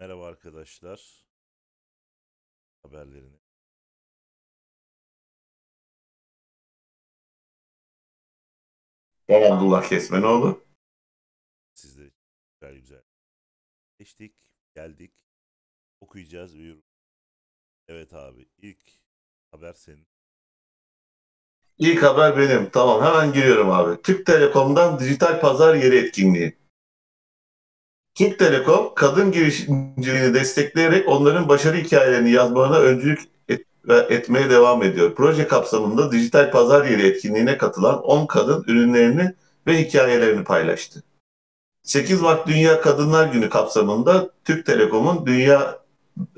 [0.00, 1.26] Merhaba arkadaşlar.
[2.82, 3.36] Haberlerini.
[9.28, 10.64] Abdullah Kesmenoğlu.
[11.74, 12.10] Sizler
[12.52, 13.02] güzel güzel.
[13.98, 14.34] Geçtik,
[14.74, 15.12] geldik.
[16.00, 16.82] Okuyacağız, uyur.
[17.88, 18.78] Evet abi, ilk
[19.50, 20.06] haber senin.
[21.78, 22.70] İlk haber benim.
[22.70, 24.02] Tamam hemen giriyorum abi.
[24.02, 26.65] Türk Telekom'dan dijital pazar yeri etkinliği.
[28.16, 35.14] Türk Telekom kadın girişimciliğini destekleyerek onların başarı hikayelerini yazmalarına öncülük et- etmeye devam ediyor.
[35.14, 39.32] Proje kapsamında dijital pazar yeri etkinliğine katılan 10 kadın ürünlerini
[39.66, 41.02] ve hikayelerini paylaştı.
[41.82, 45.78] 8 Mart Dünya Kadınlar Günü kapsamında Türk Telekom'un Dünya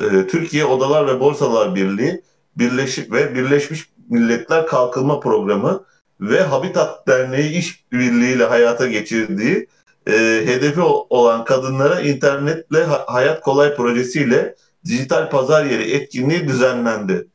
[0.00, 2.22] e, Türkiye Odalar ve Borsalar Birliği
[2.56, 5.84] Birleşik ve Birleşmiş Milletler Kalkınma Programı
[6.20, 9.66] ve Habitat Derneği işbirliği ile hayata geçirdiği
[10.08, 10.12] e,
[10.46, 10.80] hedefi
[11.10, 14.54] olan kadınlara internetle Ha- hayat kolay projesiyle
[14.84, 17.28] dijital pazar yeri etkinliği düzenlendi.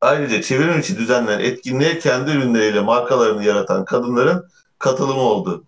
[0.00, 4.44] Ayrıca çevrim içi düzenlenen etkinliğe kendi ürünleriyle markalarını yaratan kadınların
[4.78, 5.64] katılımı oldu.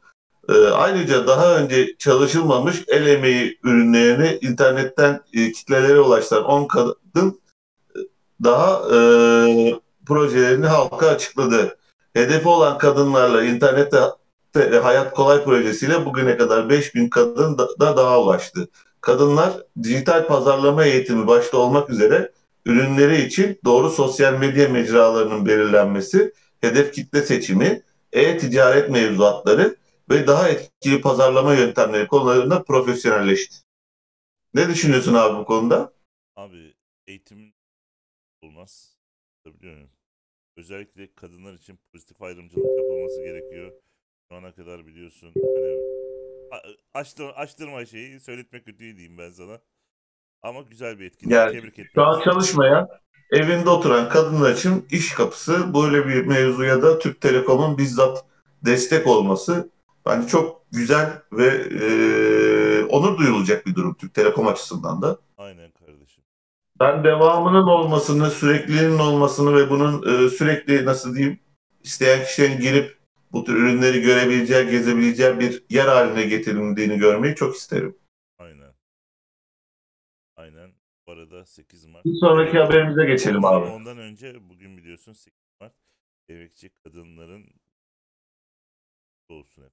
[0.49, 7.41] E, ayrıca daha önce çalışılmamış el emeği ürünlerini internetten e, kitlelere ulaştıran 10 kadın
[8.45, 8.99] daha e,
[10.07, 11.77] projelerini halka açıkladı.
[12.15, 13.99] Hedefi olan kadınlarla internette
[14.55, 18.69] Hayat Kolay projesiyle bugüne kadar 5000 kadın da, da daha ulaştı.
[19.01, 22.33] Kadınlar dijital pazarlama eğitimi başta olmak üzere
[22.67, 29.77] ürünleri için doğru sosyal medya mecralarının belirlenmesi, hedef kitle seçimi, e-ticaret mevzuatları
[30.11, 33.57] ve daha etkili pazarlama yöntemleri konularında profesyonelleşti.
[34.55, 35.93] Ne düşünüyorsun abi bu konuda?
[36.37, 36.75] Abi,
[37.07, 37.55] eğitimin
[38.43, 38.97] olmaz.
[39.47, 39.91] Biliyor musun?
[40.57, 43.73] Özellikle kadınlar için pozitif ayrımcılık yapılması gerekiyor.
[44.33, 45.33] Şu ana kadar biliyorsun.
[46.51, 49.59] Hani, açtır, açtırma şeyi, söyletmek kötü diyeyim ben sana.
[50.43, 51.35] Ama güzel bir etkinlik.
[51.35, 52.89] Yani Tebrik etmek Şu an çalışmayan,
[53.31, 58.25] evinde oturan kadınlar için iş kapısı böyle bir mevzuya da Türk Telekom'un bizzat
[58.65, 59.71] destek olması
[60.07, 65.19] bence çok güzel ve e, onur duyulacak bir durum Türk Telekom açısından da.
[65.39, 66.25] Aynen kardeşim.
[66.81, 71.39] Ben devamının olmasını, sürekliliğinin olmasını ve bunun e, sürekli nasıl diyeyim
[71.83, 73.02] isteyen kişilerin girip
[73.33, 77.99] bu tür ürünleri görebileceği, gezebileceği bir yer haline getirildiğini görmeyi çok isterim.
[78.39, 78.75] Aynen.
[80.37, 80.73] Aynen.
[81.07, 82.05] Bu arada 8 Mart.
[82.05, 83.67] Bir sonraki haberimize geçelim abi.
[83.67, 85.75] Ondan önce bugün biliyorsun 8 Mart
[86.29, 87.47] emekçi kadınların
[89.29, 89.73] olsun hep.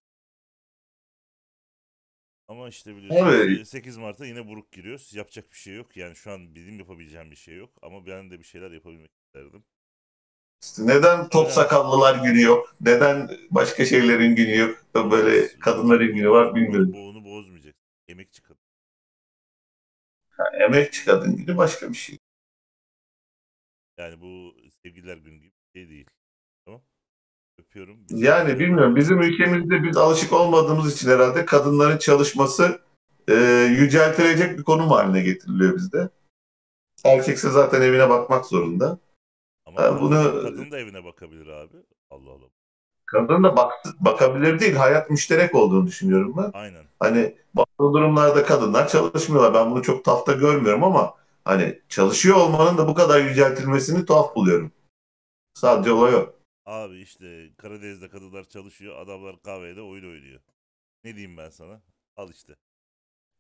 [2.47, 3.67] Ama işte biliyorsun Evet.
[3.67, 5.13] 8 Mart'a yine buruk giriyoruz.
[5.13, 5.97] Yapacak bir şey yok.
[5.97, 7.69] Yani şu an benim yapabileceğim bir şey yok.
[7.81, 9.63] Ama ben de bir şeyler yapabilmek isterdim.
[10.79, 12.75] Neden top sakallılar günü yok?
[12.81, 14.77] Neden başka şeylerin günü yok?
[14.95, 16.93] Böyle kadınların günü var bilmiyorum.
[16.93, 17.75] Bu onu bozmayacak.
[18.07, 18.59] Emekçi kadın.
[20.59, 22.17] Emekçi kadın günü başka bir şey.
[23.97, 26.05] Yani bu sevgililer günü gibi bir şey değil.
[26.65, 26.81] Tamam.
[27.59, 27.97] Öpüyorum.
[28.09, 32.81] Yani bilmiyorum bizim ülkemizde biz alışık olmadığımız için herhalde kadınların çalışması
[33.27, 33.33] e,
[33.79, 36.09] yüceltilecek bir konum haline getiriliyor bizde.
[37.03, 38.99] Erkekse zaten evine bakmak zorunda.
[39.69, 41.77] Ama Ha, bunu- kadın da evine bakabilir abi.
[42.09, 42.45] Allah Allah.
[43.05, 44.75] Kadın da bak, bakabilir değil.
[44.75, 46.51] Hayat müşterek olduğunu düşünüyorum ben.
[46.53, 46.85] Aynen.
[46.99, 49.53] Hani bazı durumlarda kadınlar çalışmıyorlar.
[49.53, 51.15] Ben bunu çok tahta görmüyorum ama
[51.45, 54.71] hani çalışıyor olmanın da bu kadar yüceltilmesini tuhaf buluyorum.
[55.53, 56.33] Sadece olay o.
[56.65, 60.39] Abi işte Karadeniz'de kadınlar çalışıyor, adamlar kahvede oyun oynuyor.
[61.03, 61.81] Ne diyeyim ben sana?
[62.17, 62.55] Al işte.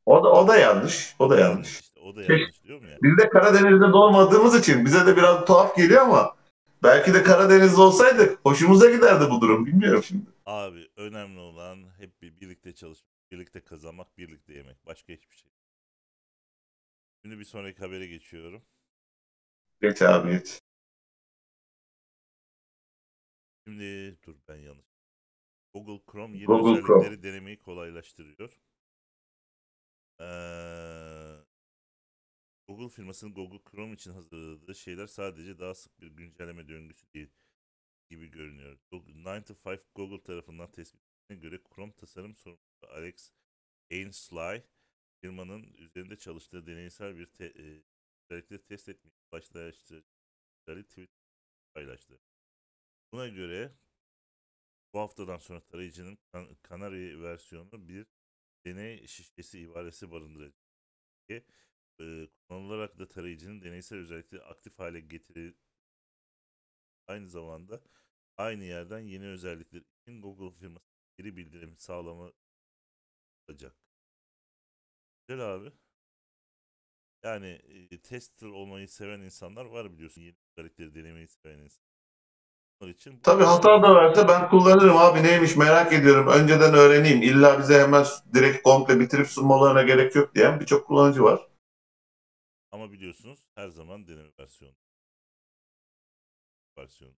[0.09, 1.15] O da, o da yanlış.
[1.19, 1.79] O da yanlış.
[1.79, 1.99] işte.
[1.99, 2.97] O da yanlış diyorum ya.
[3.03, 6.35] Biz de Karadeniz'de doğmadığımız için bize de biraz tuhaf geliyor ama
[6.83, 9.65] belki de Karadeniz'de olsaydık hoşumuza giderdi bu durum.
[9.65, 10.25] Bilmiyorum şimdi.
[10.45, 14.85] Abi önemli olan hep bir birlikte çalışmak, birlikte kazanmak, birlikte yemek.
[14.85, 15.51] Başka hiçbir şey.
[17.21, 18.61] Şimdi bir sonraki habere geçiyorum.
[19.81, 20.59] Geç abi geç.
[23.67, 24.85] Şimdi dur ben yanlış.
[25.73, 27.23] Google Chrome yeni Google özellikleri Chrome.
[27.23, 28.59] denemeyi kolaylaştırıyor.
[32.79, 37.29] Google firmasının Google Chrome için hazırladığı şeyler sadece daha sık bir güncelleme döngüsü değil
[38.09, 38.79] gibi görünüyor.
[38.91, 39.13] 9
[39.45, 43.31] to 5 Google tarafından tespit edildiğine göre Chrome tasarım sorumlusu Alex
[43.91, 44.63] Ainslie
[45.21, 47.83] firmanın üzerinde çalıştığı deneysel bir te, e,
[48.29, 50.03] özellikle test etmeyi başlayıştı.
[50.65, 51.09] Tweet
[51.73, 52.19] paylaştı.
[53.11, 53.73] Buna göre
[54.93, 58.07] bu haftadan sonra tarayıcının kan- Canary versiyonu bir
[58.65, 60.55] deney şişesi ibaresi barındıracak.
[62.01, 65.55] Ee, kullanılarak da tarayıcının deneysel özellikleri aktif hale getirir.
[67.07, 67.81] Aynı zamanda
[68.37, 70.85] aynı yerden yeni özellikler için Google firması
[71.17, 72.31] geri bildirim sağlama
[73.49, 73.75] olacak.
[75.27, 75.71] Güzel abi.
[77.23, 77.47] Yani
[77.91, 80.21] e, tester olmayı seven insanlar var biliyorsun.
[80.21, 81.89] Yeni özellikleri denemeyi seven insanlar.
[82.81, 86.27] Onlar için Tabii hata da verse ben kullanırım abi neymiş merak ediyorum.
[86.27, 87.21] Önceden öğreneyim.
[87.21, 91.48] İlla bize hemen direkt komple bitirip sunmalarına gerek yok diyen birçok kullanıcı var.
[92.71, 94.75] Ama biliyorsunuz her zaman deneme versiyonu.
[96.77, 97.13] Versiyon.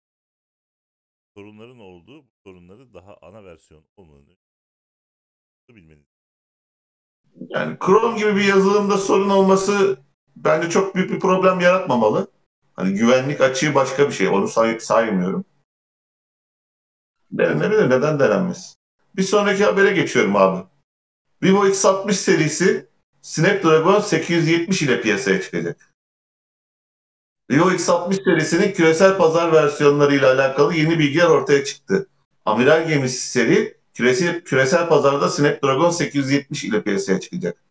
[1.33, 4.37] Sorunların olduğu bu sorunları daha ana versiyon olmadan
[5.69, 6.05] bilmeniz.
[7.49, 9.99] Yani Chrome gibi bir yazılımda sorun olması
[10.35, 12.31] bence çok büyük bir problem yaratmamalı.
[12.73, 14.27] Hani güvenlik açığı başka bir şey.
[14.27, 15.45] Onu say- saymıyorum.
[17.31, 17.89] Denenebilir.
[17.89, 18.75] Neden denenmez?
[19.15, 20.67] Bir sonraki habere geçiyorum abi.
[21.43, 22.90] Vivo X60 serisi
[23.21, 25.91] Snapdragon 870 ile piyasaya çıkacak.
[27.51, 32.07] Vivo X60 serisinin küresel pazar versiyonlarıyla alakalı yeni bilgiler ortaya çıktı.
[32.45, 37.63] Amiral gemisi seri küresel, küresel pazarda Snapdragon 870 ile piyasaya çıkacak.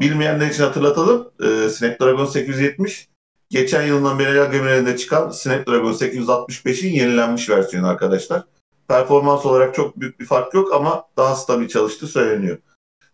[0.00, 1.30] Bilmeyenler için hatırlatalım.
[1.42, 3.08] Ee, Snapdragon 870
[3.50, 8.44] geçen yılın amiral gemilerinde çıkan Snapdragon 865'in yenilenmiş versiyonu arkadaşlar.
[8.88, 12.58] Performans olarak çok büyük bir fark yok ama daha stabil çalıştığı söyleniyor.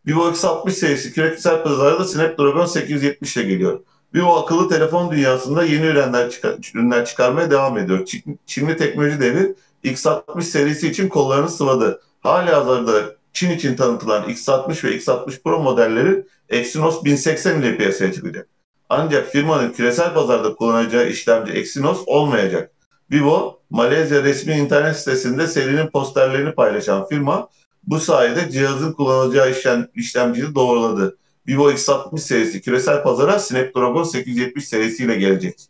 [0.07, 3.81] Vivo X60 serisi küresel pazarda Snapdragon 870 ile geliyor.
[4.15, 8.05] Vivo akıllı telefon dünyasında yeni ürünler, çıkar, ürünler çıkarmaya devam ediyor.
[8.05, 9.55] Çin, Çinli teknoloji devi
[9.85, 12.01] X60 serisi için kollarını sıvadı.
[12.21, 18.49] Hali hazırda Çin için tanıtılan X60 ve X60 Pro modelleri Exynos 1080 ile piyasaya çıkacak.
[18.89, 22.71] Ancak firmanın küresel pazarda kullanacağı işlemci Exynos olmayacak.
[23.11, 27.49] Vivo, Malezya resmi internet sitesinde serinin posterlerini paylaşan firma
[27.83, 31.19] bu sayede cihazın kullanacağı işlem, işlemciyi doğruladı.
[31.49, 35.69] Vivo X60 serisi küresel pazara Snapdragon 870 serisiyle gelecek.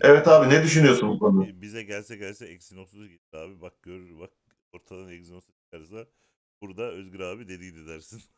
[0.00, 1.60] Evet abi ne düşünüyorsun bu konuda?
[1.62, 3.60] Bize gelse gelse Exynos'u gitti abi.
[3.60, 4.30] Bak gör bak
[4.72, 6.06] ortadan Exynos çıkarsa
[6.62, 8.22] burada Özgür abi dediydi dersin.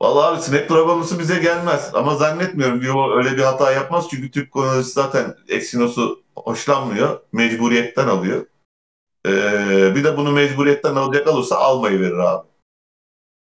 [0.00, 1.90] Vallahi abi Snapdragon'lusu bize gelmez.
[1.94, 4.06] Ama zannetmiyorum Vivo öyle bir hata yapmaz.
[4.10, 7.20] Çünkü Türk kullanıcısı zaten Exynos'u hoşlanmıyor.
[7.32, 8.46] Mecburiyetten alıyor.
[9.26, 12.48] Ee, bir de bunu mecburiyetten alacak olursa almayı verir abi.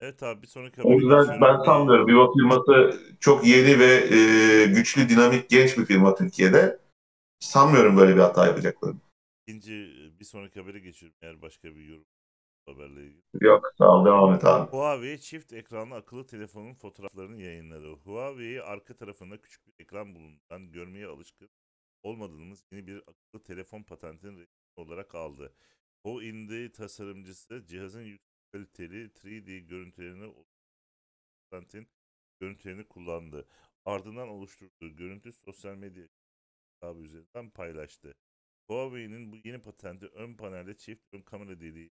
[0.02, 2.08] Evet abi bir sonraki O yüzden ben E, sanmıyorum.
[2.08, 6.80] Vivo firması çok yeni ve e, güçlü, dinamik, genç bir firma Türkiye'de.
[7.40, 9.00] Sanmıyorum böyle bir hata yapacaklarını.
[9.48, 9.72] İkinci
[10.20, 12.06] bir sonraki habere geçiyorum eğer başka bir yorum
[12.66, 13.22] haberle ilgili.
[13.42, 14.72] Yok sağ ol devam et abi.
[14.72, 17.94] Huawei çift ekranlı akıllı telefonun fotoğraflarını yayınladı.
[17.94, 21.50] Huawei arka tarafında küçük bir ekran bulunan görmeye alışkın
[22.04, 25.56] olmadığımız yeni bir akıllı telefon patentini resmi olarak aldı.
[26.04, 30.34] O indi tasarımcısı cihazın yüksek kaliteli 3D görüntülerini
[31.50, 31.88] patentin
[32.40, 33.48] görüntülerini kullandı.
[33.86, 36.08] Ardından oluşturduğu görüntü sosyal medya
[36.82, 38.14] hesabı üzerinden paylaştı.
[38.68, 41.92] Huawei'nin bu yeni patenti ön panelde çift ön kamera deliği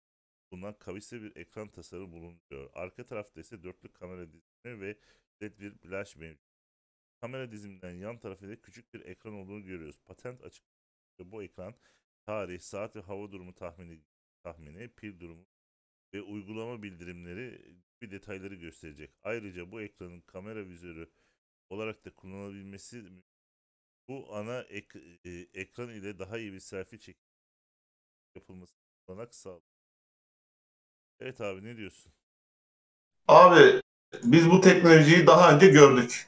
[0.51, 2.69] bulunan kavisli bir ekran tasarımı bulunuyor.
[2.73, 4.97] Arka tarafta ise dörtlü kamera dizimi ve
[5.41, 6.51] led bir flash mevcut.
[7.21, 9.99] Kamera diziminden yan tarafında küçük bir ekran olduğunu görüyoruz.
[10.05, 10.65] Patent açık
[11.19, 11.75] bu ekran
[12.25, 13.99] tarih, saat ve hava durumu tahmini,
[14.43, 15.45] tahmini, pil durumu
[16.13, 19.11] ve uygulama bildirimleri gibi detayları gösterecek.
[19.23, 21.11] Ayrıca bu ekranın kamera vizörü
[21.69, 23.05] olarak da kullanılabilmesi
[24.07, 25.29] bu ana ek- e,
[25.61, 27.23] ekran ile daha iyi bir selfie çekim
[28.35, 28.75] yapılması
[29.07, 29.61] olanak sağlar.
[31.19, 32.13] Evet abi ne diyorsun?
[33.27, 33.81] Abi
[34.23, 36.27] biz bu teknolojiyi daha önce gördük.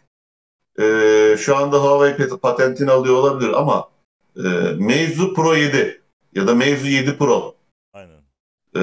[0.80, 3.90] Ee, şu anda Huawei pat- patentini alıyor olabilir ama
[4.38, 4.42] e,
[4.78, 6.02] Meizu Pro 7
[6.36, 7.56] ya da Meizu 7 Pro
[7.94, 8.22] Aynen.
[8.76, 8.82] e,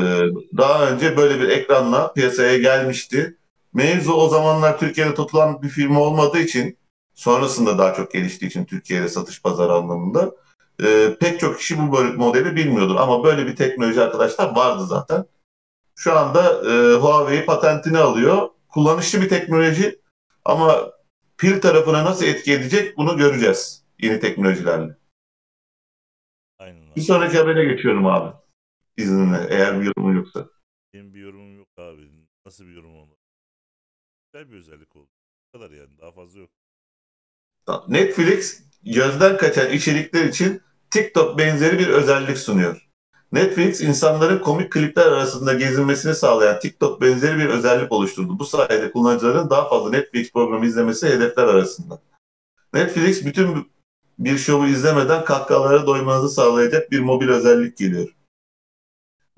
[0.57, 3.37] daha önce böyle bir ekranla piyasaya gelmişti.
[3.73, 6.79] Meizu o zamanlar Türkiye'de tutulan bir firma olmadığı için
[7.15, 10.33] sonrasında daha çok geliştiği için Türkiye'de satış pazarı anlamında
[10.83, 12.97] e, pek çok kişi bu böyle modeli bilmiyordur.
[12.97, 15.25] Ama böyle bir teknoloji arkadaşlar vardı zaten.
[15.97, 18.49] Şu anda e, Huawei patentini alıyor.
[18.69, 19.99] Kullanışlı bir teknoloji
[20.45, 20.91] ama
[21.39, 25.00] pil tarafına nasıl etki edecek bunu göreceğiz yeni teknolojilerle.
[26.97, 28.37] Bir sonraki habere geçiyorum abi.
[28.97, 30.49] İzninle eğer bir yorumun yoksa.
[30.95, 32.11] Benim bir yorumum yok abi.
[32.47, 33.17] Nasıl bir yorum oldu?
[34.33, 35.11] Güzel bir özellik oldu.
[35.47, 35.99] Bu kadar yani.
[35.99, 36.51] Daha fazla yok.
[37.89, 42.91] Netflix gözden kaçan içerikler için TikTok benzeri bir özellik sunuyor.
[43.33, 48.39] Netflix insanların komik klipler arasında gezinmesini sağlayan TikTok benzeri bir özellik oluşturdu.
[48.39, 52.03] Bu sayede kullanıcıların daha fazla Netflix programı izlemesi hedefler arasında.
[52.75, 53.73] Netflix bütün
[54.21, 58.09] bir şovu izlemeden kahkahalara doymanızı sağlayacak bir mobil özellik geliyor.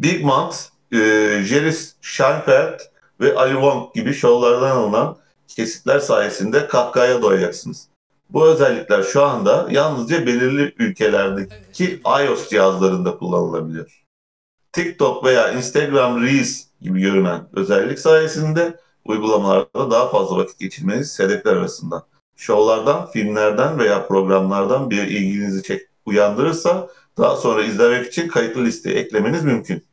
[0.00, 0.56] Big Mouth,
[0.92, 0.98] e,
[1.44, 2.80] Jerry Seinfeld
[3.20, 5.16] ve Ali Wong gibi şovlardan alınan
[5.48, 7.88] kesitler sayesinde kahkahaya doyacaksınız.
[8.30, 14.04] Bu özellikler şu anda yalnızca belirli ülkelerdeki iOS cihazlarında kullanılabiliyor.
[14.72, 22.06] TikTok veya Instagram Reels gibi görünen özellik sayesinde uygulamalarda daha fazla vakit geçirmeniz hedefler arasında.
[22.42, 29.44] Şovlardan, filmlerden veya programlardan bir ilginizi çek uyandırırsa daha sonra izlemek için kayıtlı listeye eklemeniz
[29.44, 29.84] mümkün.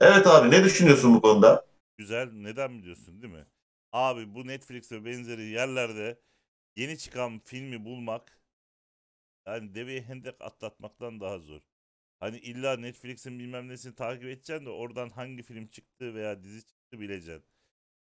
[0.00, 1.66] Evet abi ne düşünüyorsun bu konuda?
[1.98, 2.28] Güzel.
[2.32, 3.46] Neden biliyorsun değil mi?
[3.92, 6.20] Abi bu Netflix ve benzeri yerlerde
[6.76, 8.40] yeni çıkan filmi bulmak
[9.46, 11.60] yani deveye hendek atlatmaktan daha zor.
[12.20, 17.00] Hani illa Netflix'in bilmem nesini takip edeceksin de oradan hangi film çıktı veya dizi çıktı
[17.00, 17.44] bileceksin.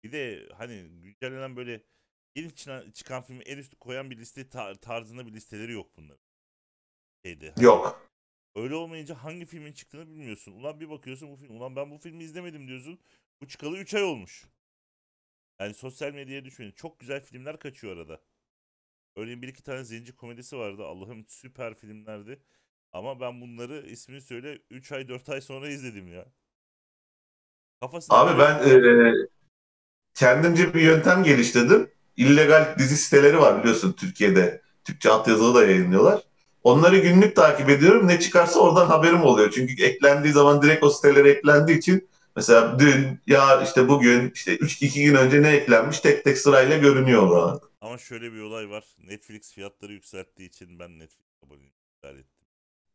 [0.05, 1.83] Bir de hani güncellenen böyle
[2.39, 6.25] yeni çıkan, çıkan filmi en üstü koyan bir liste tar- tarzında bir listeleri yok bunların.
[7.25, 8.09] Şeyde, hani Yok.
[8.57, 10.53] Öyle olmayınca hangi filmin çıktığını bilmiyorsun.
[10.53, 11.57] Ulan bir bakıyorsun bu film.
[11.57, 12.99] Ulan ben bu filmi izlemedim diyorsun.
[13.41, 14.47] Bu çıkalı 3 ay olmuş.
[15.61, 16.73] Yani sosyal medyaya düşmeyin.
[16.73, 18.21] Çok güzel filmler kaçıyor arada.
[19.17, 20.85] Örneğin bir iki tane zenci komedisi vardı.
[20.85, 22.43] Allah'ım süper filmlerdi.
[22.93, 26.27] Ama ben bunları ismini söyle 3 ay 4 ay sonra izledim ya.
[27.81, 29.13] Kafasında Abi ben e,
[30.15, 31.91] kendimce bir yöntem geliştirdim.
[32.19, 34.63] İllegal dizi siteleri var biliyorsun Türkiye'de.
[34.85, 36.23] Türkçe altyazılı da yayınlıyorlar.
[36.65, 38.09] Onları günlük takip ediyorum.
[38.09, 39.51] Ne çıkarsa oradan haberim oluyor.
[39.51, 45.05] Çünkü eklendiği zaman direkt o sitelere eklendiği için mesela dün ya işte bugün işte 3-2
[45.05, 47.61] gün önce ne eklenmiş tek tek sırayla görünüyor oralarda.
[47.81, 48.85] Ama şöyle bir olay var.
[49.09, 52.47] Netflix fiyatları yükselttiği için ben Netflix aboneliğini iptal ettim.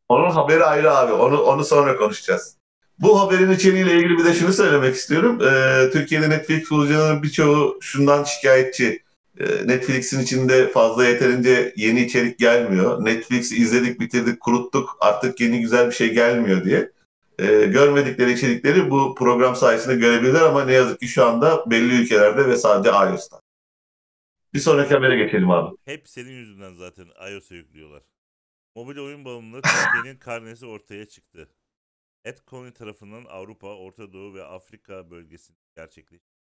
[0.10, 1.14] Onun haberi ayrı abi.
[1.14, 2.58] Onu onu sonra konuşacağız.
[3.00, 5.42] Bu haberin içeriğiyle ilgili bir de şunu söylemek istiyorum.
[5.42, 9.03] Ee, Türkiye'de Netflix kullanıcılarının birçoğu şundan şikayetçi.
[9.40, 13.06] Ee, Netflix'in içinde fazla yeterince yeni içerik gelmiyor.
[13.06, 14.98] Netflix'i izledik, bitirdik, kuruttuk.
[15.00, 16.92] Artık yeni güzel bir şey gelmiyor diye.
[17.40, 22.48] Ee, görmedikleri içerikleri bu program sayesinde görebilirler ama ne yazık ki şu anda belli ülkelerde
[22.48, 23.42] ve sadece iOS'ta.
[24.54, 25.78] Bir sonraki habere geçelim abi.
[25.86, 28.04] Hep senin yüzünden zaten iOS'a yüklüyorlar.
[28.76, 31.50] Mobil oyun bağımlılığı Türkiye'nin karnesi ortaya çıktı.
[32.26, 36.34] AdColony tarafından Avrupa, Orta Doğu ve Afrika bölgesinde gerçekleşti.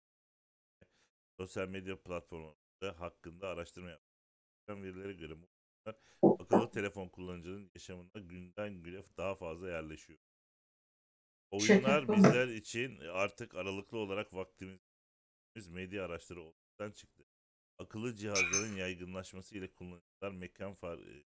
[1.36, 4.12] Sosyal medya platformları hakkında araştırma yaptı.
[4.68, 5.34] Verilere göre
[6.22, 10.18] akıllı telefon kullanıcının yaşamında günden güne daha fazla yerleşiyor.
[11.50, 14.80] Oyunlar bizler için artık aralıklı olarak vaktimiz
[15.68, 17.24] medya araçları olmaktan çıktı.
[17.78, 21.24] Akıllı cihazların yaygınlaşması ile kullanıcılar mekan far e,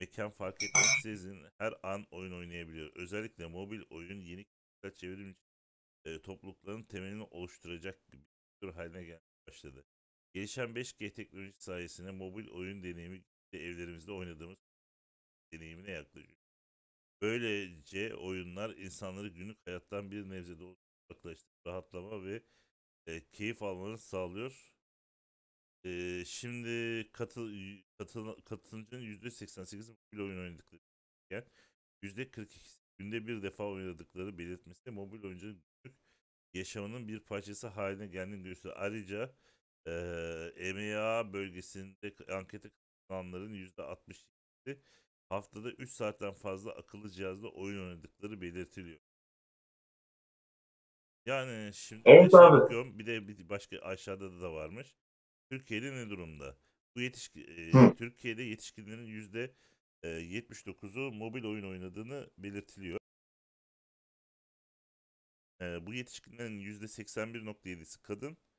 [0.00, 2.92] mekan fark etmeksizin her an oyun oynayabiliyor.
[2.94, 4.46] Özellikle mobil oyun yeni
[4.94, 5.38] çevrim için
[6.04, 8.20] e, toplulukların temelini oluşturacak bir
[8.60, 9.84] tür haline gelmeye başladı.
[10.34, 14.58] Gelişen 5G teknolojisi sayesinde mobil oyun deneyimi de evlerimizde oynadığımız
[15.52, 16.38] deneyimine yaklaşıyor.
[17.22, 22.42] Böylece oyunlar insanları günlük hayattan bir nebze de uzaklaştırıp rahatlama ve
[23.06, 24.72] e, keyif almanı sağlıyor.
[25.84, 27.52] E, şimdi katıl,
[27.98, 30.80] katıl, katılımcının %88'i mobil oyun oynadıkları
[31.26, 31.44] iken
[32.02, 35.98] %42'si günde bir defa oynadıkları belirtmesi mobil oyuncunun günlük
[36.54, 38.80] yaşamının bir parçası haline geldiğini gösteriyor.
[38.80, 39.34] Ayrıca
[39.86, 39.90] e,
[40.56, 44.78] EMEA bölgesinde ankete katılanların %67'si
[45.28, 49.00] haftada 3 saatten fazla akıllı cihazla oyun oynadıkları belirtiliyor.
[51.26, 52.60] Yani şimdi Evet şey abi.
[52.60, 54.94] bakıyorum bir de bir başka aşağıda da varmış.
[55.50, 56.56] Türkiye'de ne durumda?
[56.96, 57.94] Bu yetişki, e.
[57.96, 59.54] Türkiye'de yetişkinlerin yüzde
[60.02, 62.98] e, 79'u mobil oyun oynadığını belirtiliyor.
[65.60, 68.53] E, bu yetişkinlerin yüzde 81.7'si kadın, yüzde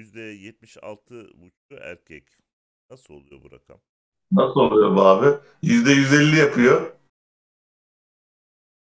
[0.00, 2.24] 76.5'u erkek.
[2.90, 3.80] Nasıl oluyor bu rakam?
[4.32, 5.26] Nasıl oluyor bu abi?
[5.62, 6.92] %150 yapıyor.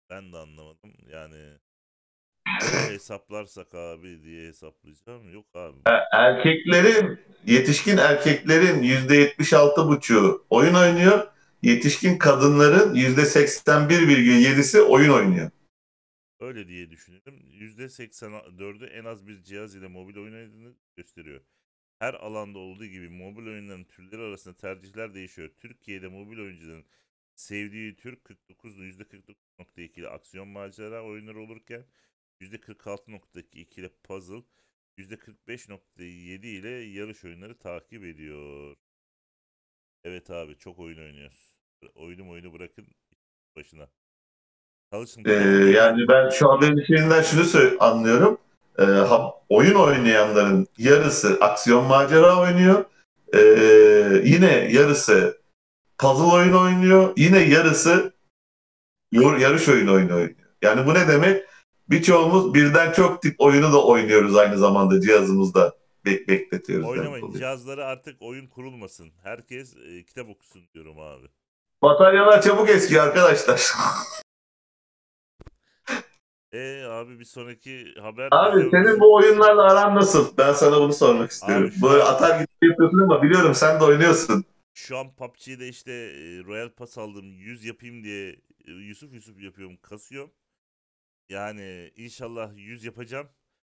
[0.09, 0.93] Ben de anlamadım.
[1.11, 1.57] Yani
[2.89, 5.33] hesaplarsak abi diye hesaplayacağım.
[5.33, 5.77] Yok abi.
[5.87, 11.27] E- Erkeklerin, yetişkin erkeklerin %76,5'u oyun oynuyor.
[11.61, 15.51] Yetişkin kadınların %81,7'si oyun oynuyor.
[16.41, 17.39] Öyle diye düşünüyorum.
[17.51, 21.41] %84'ü en az bir cihaz ile mobil oyun oynadığını gösteriyor.
[21.99, 25.49] Her alanda olduğu gibi mobil oyunların türleri arasında tercihler değişiyor.
[25.59, 26.85] Türkiye'de mobil oyuncuların
[27.35, 31.85] sevdiği tür 49 %49.2 ile aksiyon macera oyunları olurken
[32.41, 34.43] %46.2 ile puzzle,
[34.97, 38.75] %45.7 ile yarış oyunları takip ediyor.
[40.03, 41.55] Evet abi çok oyun oynuyoruz.
[41.95, 42.87] Oyunu oyunu bırakın
[43.55, 43.89] başına.
[44.93, 45.23] Çalışın.
[45.25, 45.31] Ee,
[45.71, 48.37] yani ben şu haberin içeriğinden şunu sö- anlıyorum.
[48.79, 48.83] Ee,
[49.49, 52.85] oyun oynayanların yarısı aksiyon macera oynuyor.
[53.33, 53.39] Ee,
[54.23, 55.41] yine yarısı
[55.97, 57.13] puzzle oyun oynuyor.
[57.17, 58.13] Yine yarısı
[59.11, 60.29] yarış oyunu oynuyor.
[60.61, 61.45] Yani bu ne demek?
[61.89, 65.73] Birçoğumuz birden çok tip oyunu da oynuyoruz aynı zamanda cihazımızda
[66.05, 66.87] bek bekletiyoruz.
[66.87, 67.23] Oynamayın.
[67.23, 67.39] oluyor.
[67.39, 69.11] Cihazlara artık oyun kurulmasın.
[69.23, 71.27] Herkes e, kitap okusun diyorum abi.
[71.81, 73.61] Bataryalar çabuk eskiyor arkadaşlar.
[76.53, 80.37] E abi bir sonraki haber Abi senin bu oyunlarla aran nasıl?
[80.37, 81.65] Ben sana bunu sormak istiyorum.
[81.67, 84.45] Abi şu Böyle an- atar gibi yapıyorsun ama biliyorum sen de oynuyorsun.
[84.73, 88.29] Şu an PUBG'de işte e, Royal Pass aldım 100 yapayım diye
[88.67, 90.31] e, Yusuf Yusuf yapıyorum kasıyorum.
[91.29, 93.29] Yani inşallah 100 yapacağım.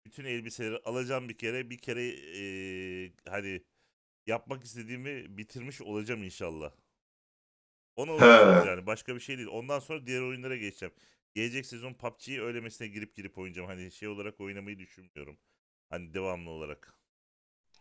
[0.05, 1.69] Bütün elbiseleri alacağım bir kere.
[1.69, 2.43] Bir kere e,
[3.29, 3.63] hani
[4.27, 6.71] yapmak istediğimi bitirmiş olacağım inşallah.
[7.95, 8.67] Ona He.
[8.69, 9.47] yani başka bir şey değil.
[9.51, 10.93] Ondan sonra diğer oyunlara geçeceğim.
[11.35, 13.67] Gelecek sezon PUBG'yi öylemesine girip girip oynayacağım.
[13.67, 15.37] Hani şey olarak oynamayı düşünmüyorum.
[15.89, 16.93] Hani devamlı olarak.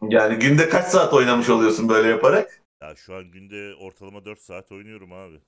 [0.03, 2.63] Yani günde kaç saat oynamış oluyorsun böyle yaparak?
[2.83, 5.41] Ya şu an günde ortalama 4 saat oynuyorum abi.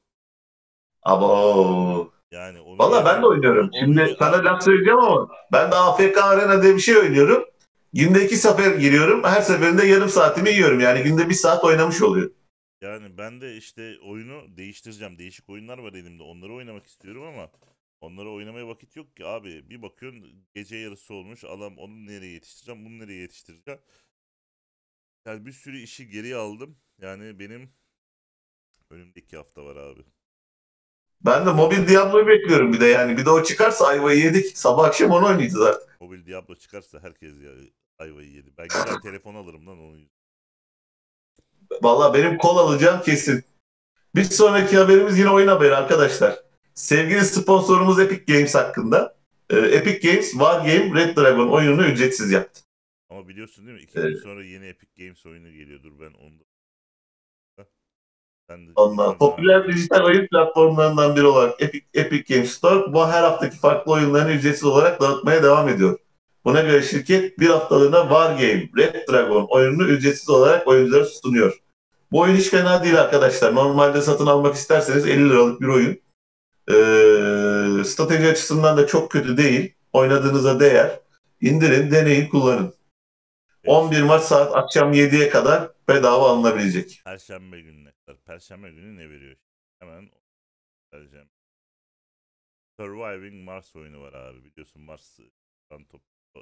[1.02, 2.12] Abo.
[2.30, 3.71] Yani onu Valla ben de oynuyorum.
[3.80, 7.44] Şimdi sana laf söyleyeceğim ama ben de AFK Arena diye bir şey oynuyorum.
[7.92, 9.25] Günde iki sefer giriyorum.
[9.25, 10.80] Her seferinde yarım saatimi yiyorum.
[10.80, 12.30] Yani günde bir saat oynamış oluyor.
[12.80, 15.18] Yani ben de işte oyunu değiştireceğim.
[15.18, 16.23] Değişik oyunlar var elimde.
[16.23, 17.50] Onları oynamak istiyorum ama
[18.02, 19.71] onları oynamaya vakit yok ki abi.
[19.71, 21.44] Bir bakıyorsun gece yarısı olmuş.
[21.44, 23.80] Adam onu nereye yetiştireceğim, bunu nereye yetiştireceğim.
[25.26, 26.78] Yani bir sürü işi geriye aldım.
[26.99, 27.71] Yani benim
[28.90, 30.02] önümdeki hafta var abi.
[31.21, 33.16] Ben de mobil Diablo'yu bekliyorum bir de yani.
[33.16, 34.59] Bir de o çıkarsa ayvayı yedik.
[34.59, 36.00] Sabah akşam onu oynayacağız artık.
[36.00, 37.50] Mobil Diablo çıkarsa herkes ya
[37.99, 38.52] ayvayı yedi.
[38.59, 39.97] Ben gider telefon alırım lan onu.
[41.82, 43.44] Valla benim kol alacağım kesin.
[44.14, 46.51] Bir sonraki haberimiz yine oyun haberi arkadaşlar.
[46.75, 49.17] Sevgili sponsorumuz Epic Games hakkında.
[49.50, 52.61] Ee, Epic Games War Game Red Dragon oyununu ücretsiz yaptı.
[53.11, 53.83] Ama biliyorsun değil mi?
[53.83, 54.19] İki gün Evet.
[54.23, 55.93] sonra yeni Epic Games oyunu geliyordur.
[56.00, 56.33] Ben onu
[57.59, 57.64] da...
[58.49, 63.23] Sen de Ondan popüler dijital oyun platformlarından biri olarak Epic, Epic Games Store bu her
[63.23, 65.99] haftaki farklı oyunlarını ücretsiz olarak dağıtmaya devam ediyor.
[66.45, 71.59] Buna göre şirket bir haftalığına War Game Red Dragon oyununu ücretsiz olarak oyunculara sunuyor.
[72.12, 73.55] Bu oyun hiç fena değil arkadaşlar.
[73.55, 76.01] Normalde satın almak isterseniz 50 liralık bir oyun.
[76.69, 79.75] Ee, strateji açısından da çok kötü değil.
[79.92, 81.00] Oynadığınıza değer.
[81.40, 82.75] İndirin, deneyin, kullanın.
[83.66, 87.02] 11 Mart saat akşam 7'ye kadar bedava alınabilecek.
[87.04, 88.21] Perşembe gününe kadar.
[88.25, 89.37] Perşembe günü ne veriyor?
[89.78, 90.10] Hemen
[90.95, 91.30] vereceğim.
[92.76, 94.45] Surviving Mars oyunu var abi.
[94.45, 96.02] Biliyorsun Mars e, top,
[96.37, 96.41] e,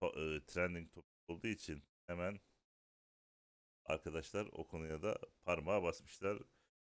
[0.00, 2.40] to- e, trending top olduğu için hemen
[3.84, 6.38] arkadaşlar o konuya da parmağı basmışlar.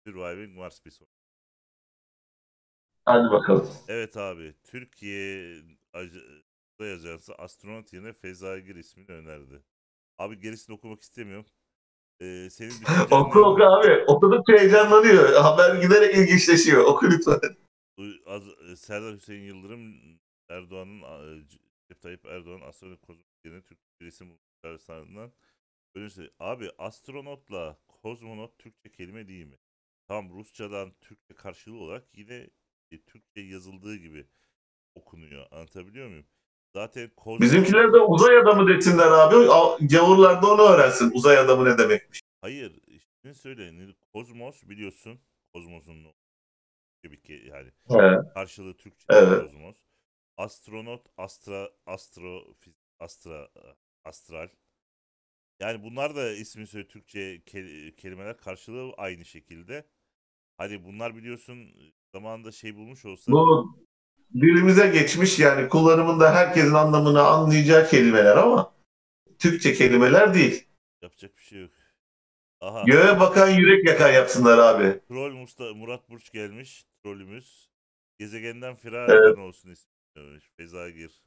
[0.07, 1.09] Surviving Mars bir soru.
[3.05, 3.69] Hadi bakalım.
[3.89, 4.55] Evet abi.
[4.65, 5.55] Türkiye
[6.81, 9.63] Ajansı astronot yerine Fezagir ismini önerdi.
[10.19, 11.47] Abi gerisini okumak istemiyorum.
[12.21, 13.45] Ee, senin düşüncen Oku ne?
[13.47, 14.05] oku abi.
[14.07, 15.33] Okudukça heyecanlanıyor.
[15.33, 16.85] Haber giderek ilginçleşiyor.
[16.85, 17.41] Oku lütfen.
[18.27, 19.95] Az- e, Serdar Hüseyin Yıldırım
[20.49, 24.39] Erdoğan'ın e, Recep Tayyip Erdoğan astronot kozmonot yerine Türk bir isim.
[25.95, 26.31] Böyle şey.
[26.39, 29.59] Abi astronotla kozmonot Türkçe kelime değil mi?
[30.09, 32.51] Tam Rusçadan Türkçe karşılığı olarak yine
[33.01, 34.27] Türkçe yazıldığı gibi
[34.95, 35.47] okunuyor.
[35.51, 36.27] Anlatabiliyor muyum?
[36.75, 37.41] Zaten kozmonot...
[37.41, 39.35] Bizimkiler de uzay adamı desinler abi.
[39.87, 41.11] Gavurlar da onu öğrensin.
[41.15, 42.21] Uzay adamı ne demekmiş.
[42.41, 42.81] Hayır,
[43.23, 43.79] şimdi söyle.
[43.79, 45.21] ne- Kozmos biliyorsun.
[45.53, 46.15] Kozmos'un
[47.05, 48.33] ke- yani He.
[48.35, 49.43] karşılığı Türkçe Evet.
[49.43, 49.77] kozmos.
[50.37, 52.57] Astronot, astra, astro,
[52.99, 53.49] astra,
[54.05, 54.49] astral.
[55.61, 59.87] Yani bunlar da ismi söyle Türkçe ke- kelimeler karşılığı aynı şekilde.
[60.59, 61.75] Hani bunlar biliyorsun
[62.13, 63.77] zamanında şey bulmuş olsa Bu
[64.35, 68.75] dilimize geçmiş yani kullanımında herkesin anlamını anlayacağı kelimeler ama
[69.39, 70.69] Türkçe kelimeler değil.
[71.03, 71.71] yapacak bir şey yok.
[72.61, 72.83] Aha.
[72.87, 75.01] Göğe bakan yürek yakan yapsınlar abi.
[75.09, 76.85] Troll Musta Murat Burç gelmiş.
[77.05, 77.69] Trollümüz.
[78.19, 79.39] Gezegenden firar Evet.
[79.39, 80.51] olsun istiyormuş.
[80.57, 81.23] Fezagir.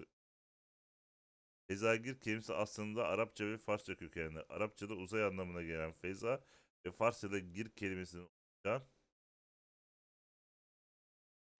[1.67, 4.39] Fezagir kelimesi aslında Arapça ve Farsça kökenli.
[4.49, 6.43] Arapçada uzay anlamına gelen feza
[6.85, 8.21] ve Farsçada gir kelimesinin
[8.65, 8.87] oluşan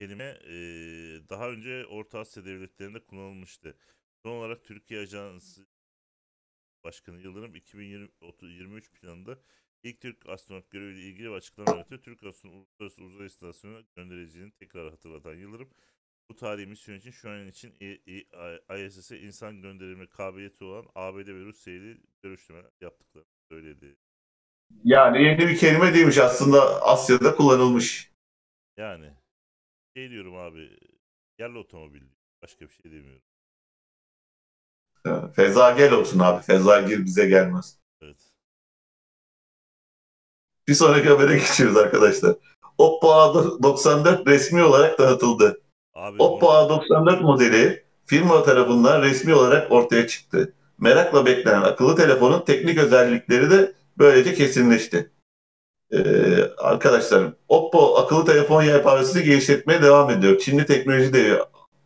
[0.00, 3.76] kelime eee, daha önce Orta Asya devletlerinde kullanılmıştı.
[4.22, 5.66] Son olarak Türkiye Ajansı
[6.84, 9.38] Başkanı Yıldırım 2023 planında
[9.82, 12.00] ilk Türk astronot göreviyle ilgili bir açıklama yaptı.
[12.02, 15.70] Türk astronot Uluslararası Uzay İstasyonu'na gönderileceğini tekrar hatırlatan Yıldırım,
[16.28, 17.74] bu tarihi misyon için şu an için
[18.78, 23.96] ISS'e insan gönderilme kabiliyeti olan ABD ve Rusya ile görüşmeler yaptıklarını söyledi.
[24.84, 28.10] Yani yeni bir kelime değilmiş aslında Asya'da kullanılmış.
[28.76, 29.12] Yani
[29.96, 30.70] şey diyorum abi,
[31.38, 32.02] yerli otomobil.
[32.42, 33.22] Başka bir şey demiyorum.
[35.04, 36.42] Ha, Feza gel olsun abi.
[36.42, 37.78] Feza gir bize gelmez.
[38.02, 38.16] Evet.
[40.68, 42.34] Bir sonraki habere geçiyoruz arkadaşlar.
[42.78, 45.60] Oppo A94 resmi olarak dağıtıldı.
[45.94, 50.54] Abi Oppo onu- A94 modeli firma tarafından resmi olarak ortaya çıktı.
[50.78, 55.10] Merakla beklenen akıllı telefonun teknik özellikleri de böylece kesinleşti.
[55.92, 60.38] Ee, arkadaşlar Oppo akıllı telefon yelpazesini geliştirmeye devam ediyor.
[60.38, 61.38] Çinli teknoloji devi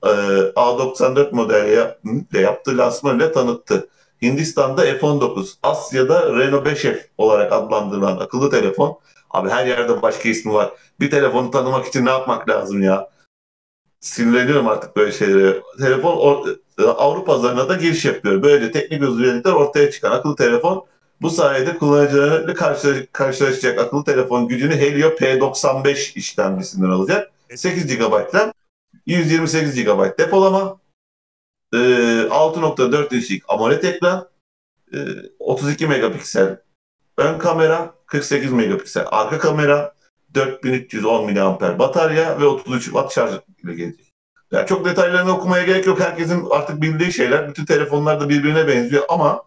[0.02, 0.08] e,
[0.56, 3.88] A94 modeliyle yaptığı lansmanıyla tanıttı.
[4.22, 8.98] Hindistan'da F19, Asya'da Renault 5F olarak adlandırılan akıllı telefon.
[9.30, 10.70] Abi her yerde başka ismi var.
[11.00, 13.10] Bir telefonu tanımak için ne yapmak lazım ya?
[14.00, 15.62] Sinirleniyorum artık böyle şeylere.
[15.78, 16.46] Telefon
[16.78, 18.42] Avrupa pazarına da giriş yapıyor.
[18.42, 20.86] Böylece teknik özellikler ortaya çıkan akıllı telefon
[21.22, 22.54] bu sayede kullanıcılarla
[23.12, 27.32] karşılaşacak akıllı telefon gücünü Helio P95 işlemcisinden alacak.
[27.54, 28.52] 8 GB RAM,
[29.06, 30.80] 128 GB depolama,
[31.72, 34.28] 6.4 inçlik AMOLED ekran,
[35.38, 36.60] 32 megapiksel
[37.16, 39.94] ön kamera, 48 megapiksel arka kamera,
[40.34, 43.30] 4310 mAh batarya ve 33 Watt şarj
[43.64, 44.06] ile gelecek.
[44.52, 46.00] Yani çok detaylarını okumaya gerek yok.
[46.00, 47.48] Herkesin artık bildiği şeyler.
[47.48, 49.42] Bütün telefonlar da birbirine benziyor ama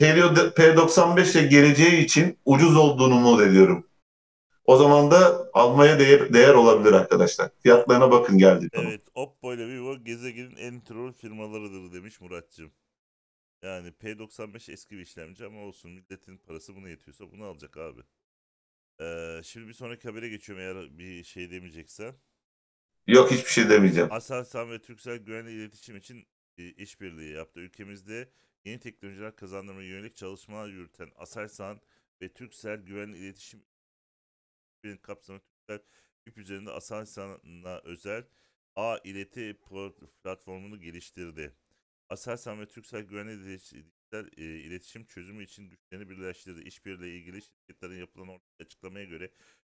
[0.00, 3.86] P95 ile geleceği için ucuz olduğunu umut ediyorum.
[4.64, 7.50] O zaman da almaya değer, değer olabilir arkadaşlar.
[7.62, 8.68] Fiyatlarına bakın geldi.
[8.72, 12.72] Evet, Oppo ile Vivo gezegenin en troll firmalarıdır demiş Muratcığım.
[13.62, 18.00] Yani P95 eski bir işlemci ama olsun milletin parası buna yetiyorsa bunu alacak abi.
[19.00, 22.14] Ee, şimdi bir sonraki habere geçiyorum eğer bir şey demeyeceksen.
[23.06, 24.12] Yok hiçbir şey demeyeceğim.
[24.12, 26.26] Aselsan ve Turkcell güvenli iletişim için
[26.58, 27.60] e, işbirliği yaptı.
[27.60, 28.28] Ülkemizde
[28.66, 31.80] yeni teknolojiler kazandırmaya yönelik çalışmalar yürüten Aselsan
[32.22, 33.62] ve Turkcell güvenli iletişim
[35.02, 35.86] kapsamı Turkcell
[36.26, 38.24] IP üzerinde Aselsan'a özel
[38.76, 39.58] A ileti
[40.22, 41.56] platformunu geliştirdi.
[42.08, 46.68] Aselsan ve Turkcell güvenli dijital e, iletişim çözümü için güçlerini birleştirdi.
[46.68, 49.30] İşbirliği ilgili şirketlerin yapılan açıklamaya göre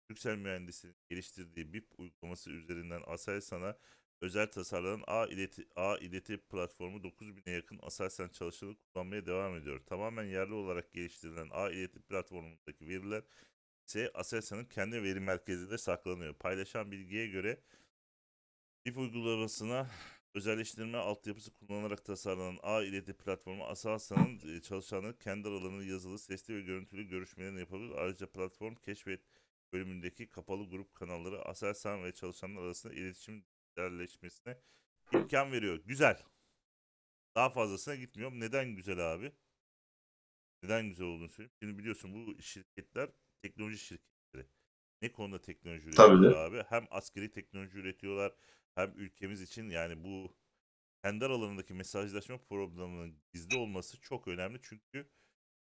[0.08, 3.78] Türksel mühendisinin geliştirdiği BIP uygulaması üzerinden Aselsan'a
[4.22, 9.80] özel tasarlanan A ileti, A ileti platformu 9000'e yakın Aselsan çalışanı kullanmaya devam ediyor.
[9.86, 13.22] Tamamen yerli olarak geliştirilen A ileti platformundaki veriler
[13.86, 16.34] ise Aselsan'ın kendi veri merkezinde saklanıyor.
[16.34, 17.60] Paylaşan bilgiye göre
[18.86, 19.90] BIP uygulamasına
[20.34, 26.60] özelleştirme altyapısı kullanılarak tasarlanan A ileti platformu Aselsan'ın e, çalışanı kendi aralarında yazılı, sesli ve
[26.60, 27.94] görüntülü görüşmelerini yapabilir.
[27.96, 29.20] Ayrıca platform keşfet
[29.72, 33.44] bölümündeki kapalı grup kanalları Aselsan ve çalışanlar arasında iletişim
[33.76, 34.58] dijitalleşmesine
[35.12, 35.80] imkan veriyor.
[35.84, 36.22] Güzel.
[37.34, 38.40] Daha fazlasına gitmiyorum.
[38.40, 39.32] Neden güzel abi?
[40.62, 41.56] Neden güzel olduğunu söyleyeyim.
[41.62, 43.10] Şimdi biliyorsun bu şirketler
[43.42, 44.46] teknoloji şirketleri.
[45.02, 46.62] Ne konuda teknoloji üretiyorlar abi?
[46.68, 48.34] Hem askeri teknoloji üretiyorlar
[48.74, 50.36] hem ülkemiz için yani bu
[51.04, 54.58] kendi aralarındaki mesajlaşma probleminin gizli olması çok önemli.
[54.62, 55.10] Çünkü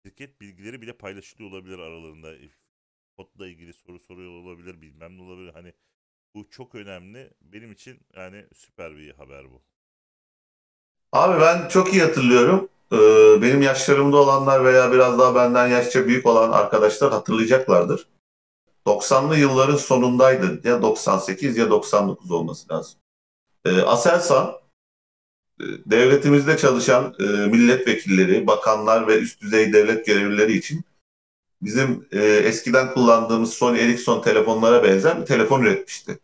[0.06, 2.36] şirket bilgileri bile paylaşılıyor olabilir aralarında
[3.18, 5.54] kodla ilgili soru soruyor olabilir, bilmem ne olabilir.
[5.54, 5.74] Hani
[6.36, 7.30] bu çok önemli.
[7.42, 9.62] Benim için yani süper bir haber bu.
[11.12, 12.70] Abi ben çok iyi hatırlıyorum.
[12.92, 18.08] Ee, benim yaşlarımda olanlar veya biraz daha benden yaşça büyük olan arkadaşlar hatırlayacaklardır.
[18.86, 20.68] 90'lı yılların sonundaydı.
[20.68, 23.00] Ya 98 ya 99 olması lazım.
[23.66, 24.54] Ee, Aselsan
[25.60, 30.84] e, devletimizde çalışan e, milletvekilleri, bakanlar ve üst düzey devlet görevlileri için
[31.62, 36.20] bizim e, eskiden kullandığımız Sony Ericsson telefonlara benzer bir telefon üretmişti.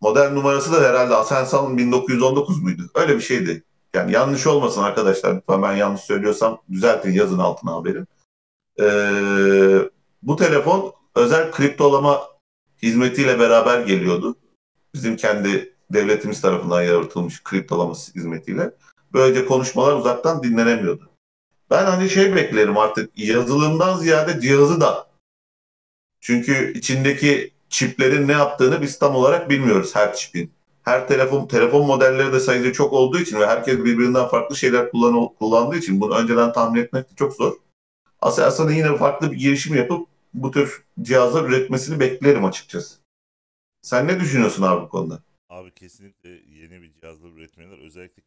[0.00, 2.82] Model numarası da herhalde Aselsan 1919 muydu?
[2.94, 3.62] Öyle bir şeydi.
[3.94, 5.36] Yani yanlış olmasın arkadaşlar.
[5.36, 8.08] Lütfen ben yanlış söylüyorsam düzeltin yazın altına haberin.
[8.80, 9.88] Ee,
[10.22, 12.22] bu telefon özel kriptolama
[12.82, 14.36] hizmetiyle beraber geliyordu.
[14.94, 18.70] Bizim kendi devletimiz tarafından yaratılmış kriptolama hizmetiyle.
[19.12, 21.13] Böylece konuşmalar uzaktan dinlenemiyordu.
[21.74, 25.06] Ben hani şey beklerim artık yazılımdan ziyade cihazı da.
[26.20, 30.52] Çünkü içindeki çiplerin ne yaptığını biz tam olarak bilmiyoruz her çipin.
[30.82, 35.28] Her telefon telefon modelleri de sayıca çok olduğu için ve herkes birbirinden farklı şeyler kullan,
[35.28, 37.52] kullandığı için bunu önceden tahmin etmek çok zor.
[38.20, 42.96] Aselsan'ın yine farklı bir girişim yapıp bu tür cihazlar üretmesini beklerim açıkçası.
[43.82, 45.22] Sen ne düşünüyorsun abi bu konuda?
[45.48, 48.22] Abi kesinlikle yeni bir cihazlar üretmeler özellikle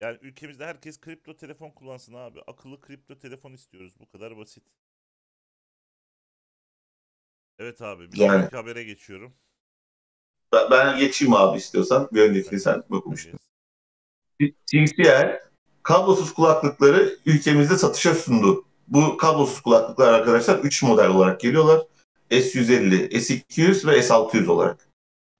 [0.00, 2.40] yani ülkemizde herkes kripto telefon kullansın abi.
[2.46, 3.92] Akıllı kripto telefon istiyoruz.
[4.00, 4.64] Bu kadar basit.
[7.58, 9.34] Evet abi bir yani, sonraki habere geçiyorum.
[10.52, 12.08] Ben, ben geçeyim abi istiyorsan.
[12.12, 13.38] Bir önceki sen okumuştun.
[14.66, 15.40] TCL
[15.82, 18.64] kablosuz kulaklıkları ülkemizde satışa sundu.
[18.88, 21.82] Bu kablosuz kulaklıklar arkadaşlar 3 model olarak geliyorlar.
[22.30, 24.88] S150, S200 ve S600 olarak.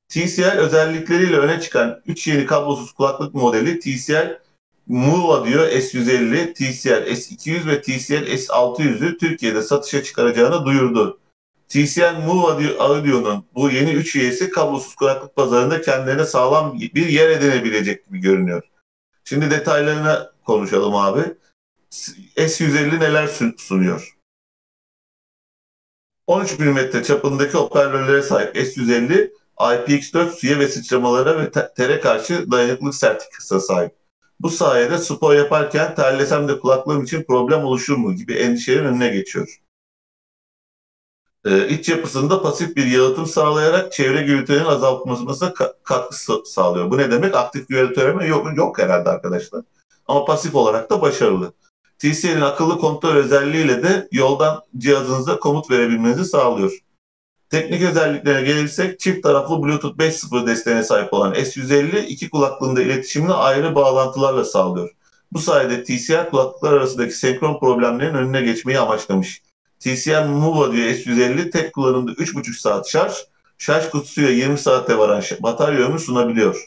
[0.08, 4.45] TCL özellikleriyle öne çıkan 3 yeni kablosuz kulaklık modeli TCL
[4.86, 11.20] Muva diyor S150, TCL S200 ve TCL S600'ü Türkiye'de satışa çıkaracağını duyurdu.
[11.68, 18.06] TCL Move Audio'nun bu yeni 3 üyesi kablosuz kulaklık pazarında kendilerine sağlam bir yer edinebilecek
[18.06, 18.62] gibi görünüyor.
[19.24, 21.20] Şimdi detaylarına konuşalım abi.
[22.36, 24.16] S150 neler sunuyor?
[26.26, 32.94] 13 mm çapındaki hoparlörlere sahip S150 IPX4 suya ve sıçramalara ve te- tere karşı dayanıklılık
[32.94, 34.05] sertifikasına sahip.
[34.40, 39.60] Bu sayede spor yaparken terlesem de kulaklığım için problem oluşur mu gibi endişelerin önüne geçiyor.
[41.44, 46.90] Ee, iç yapısında pasif bir yalıtım sağlayarak çevre gürültülerinin azaltılmasına ka- katkı sa- sağlıyor.
[46.90, 47.34] Bu ne demek?
[47.34, 49.62] Aktif gürültüleme yok, yok herhalde arkadaşlar.
[50.06, 51.52] Ama pasif olarak da başarılı.
[51.98, 56.78] TCL'in akıllı kontrol özelliğiyle de yoldan cihazınıza komut verebilmenizi sağlıyor.
[57.50, 63.74] Teknik özelliklerine gelirsek çift taraflı Bluetooth 5.0 desteğine sahip olan S150 iki kulaklığında iletişimini ayrı
[63.74, 64.90] bağlantılarla sağlıyor.
[65.32, 69.42] Bu sayede TCL kulaklıklar arasındaki senkron problemlerin önüne geçmeyi amaçlamış.
[69.80, 73.12] TCL Move diyor S150 tek kullanımda 3,5 saat şarj,
[73.58, 76.66] şarj kutusuyla 20 saate varan batarya ömrü sunabiliyor.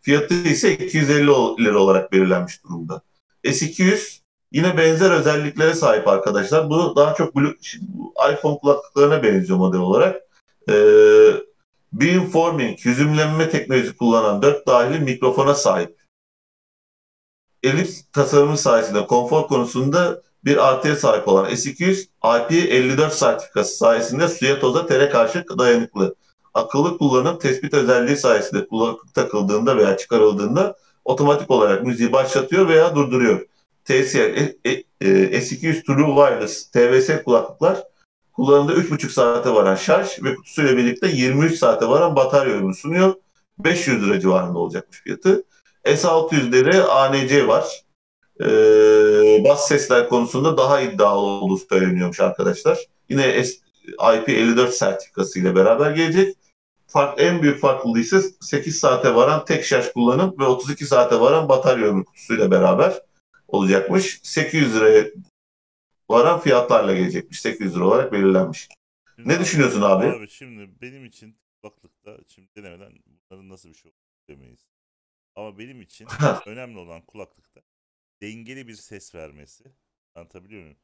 [0.00, 3.00] Fiyatı ise 250 ol- lira olarak belirlenmiş durumda.
[3.44, 4.23] S200
[4.54, 6.70] yine benzer özelliklere sahip arkadaşlar.
[6.70, 7.34] Bu daha çok
[8.32, 10.22] iPhone kulaklıklarına benziyor model olarak.
[10.68, 10.74] Ee,
[11.92, 15.96] beamforming, yüzümlenme teknolojisi kullanan 4 dahili mikrofona sahip.
[17.62, 24.86] Elips tasarımı sayesinde konfor konusunda bir artıya sahip olan S200 IP54 sertifikası sayesinde suya toza
[24.86, 26.14] tere karşı dayanıklı.
[26.54, 33.46] Akıllı kullanım tespit özelliği sayesinde kulaklık takıldığında veya çıkarıldığında otomatik olarak müziği başlatıyor veya durduruyor.
[33.88, 37.84] E, S200 True Wireless TVS kulaklıklar
[38.32, 43.14] kullanımda 3,5 saate varan şarj ve kutusuyla birlikte 23 saate varan batarya ömrü sunuyor.
[43.58, 45.44] 500 lira civarında olacakmış fiyatı.
[45.84, 47.84] S600'de de ANC var.
[48.40, 52.78] Ee, bas sesler konusunda daha iddialı olduğu söyleniyormuş arkadaşlar.
[53.08, 53.54] Yine S-
[53.98, 56.36] IP54 sertifikası ile beraber gelecek.
[56.86, 61.48] Fark, en büyük farklılığı ise 8 saate varan tek şarj kullanım ve 32 saate varan
[61.48, 63.02] batarya ömrü kutusuyla beraber
[63.54, 64.20] olacakmış.
[64.22, 65.06] 800 liraya
[66.10, 67.40] varan fiyatlarla gelecekmiş.
[67.40, 68.68] 800 lira olarak belirlenmiş.
[69.16, 70.06] Şimdi Ne düşünüyorsun abi?
[70.06, 74.66] Abi şimdi benim için kulaklıkta şimdi denemeden bunların nasıl bir şey olduğunu demeyiz.
[75.36, 76.08] Ama benim için
[76.46, 77.62] önemli olan kulaklıkta
[78.22, 79.64] dengeli bir ses vermesi.
[80.14, 80.78] Anlatabiliyor muyum?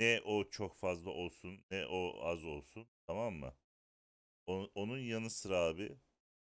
[0.00, 2.88] Ne o çok fazla olsun ne o az olsun.
[3.06, 3.54] Tamam mı?
[4.46, 5.98] O- onun yanı sıra abi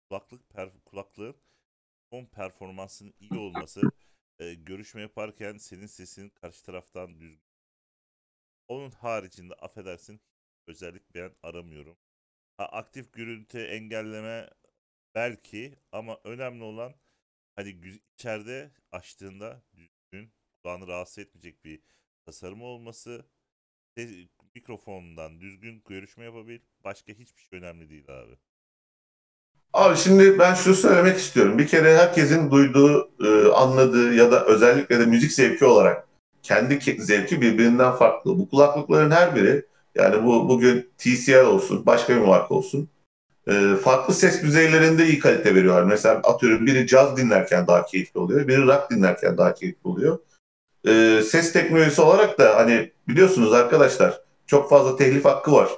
[0.09, 1.35] kulaklık per- kulaklığın
[2.11, 3.91] son performansının iyi olması
[4.39, 7.41] e, görüşme yaparken senin sesin karşı taraftan düzgün.
[8.67, 10.21] Onun haricinde affedersin
[10.67, 11.97] özellik ben aramıyorum.
[12.57, 14.49] Ha, aktif gürültü engelleme
[15.15, 16.95] belki ama önemli olan
[17.55, 17.81] hani
[18.15, 21.81] içeride açtığında düzgün kulağını rahatsız etmeyecek bir
[22.25, 23.25] tasarım olması
[24.55, 28.37] mikrofondan düzgün görüşme yapabil başka hiçbir şey önemli değil abi.
[29.73, 31.57] Abi şimdi ben şunu söylemek istiyorum.
[31.57, 36.07] Bir kere herkesin duyduğu, e, anladığı ya da özellikle de müzik zevki olarak
[36.43, 38.39] kendi ke- zevki birbirinden farklı.
[38.39, 42.89] Bu kulaklıkların her biri yani bu bugün TCL olsun, başka bir marka olsun.
[43.49, 45.83] e, farklı ses düzeylerinde iyi kalite veriyorlar.
[45.83, 50.19] Mesela atıyorum biri caz dinlerken daha keyifli oluyor, biri rock dinlerken daha keyifli oluyor.
[50.87, 55.69] E, ses teknolojisi olarak da hani biliyorsunuz arkadaşlar çok fazla telif hakkı var.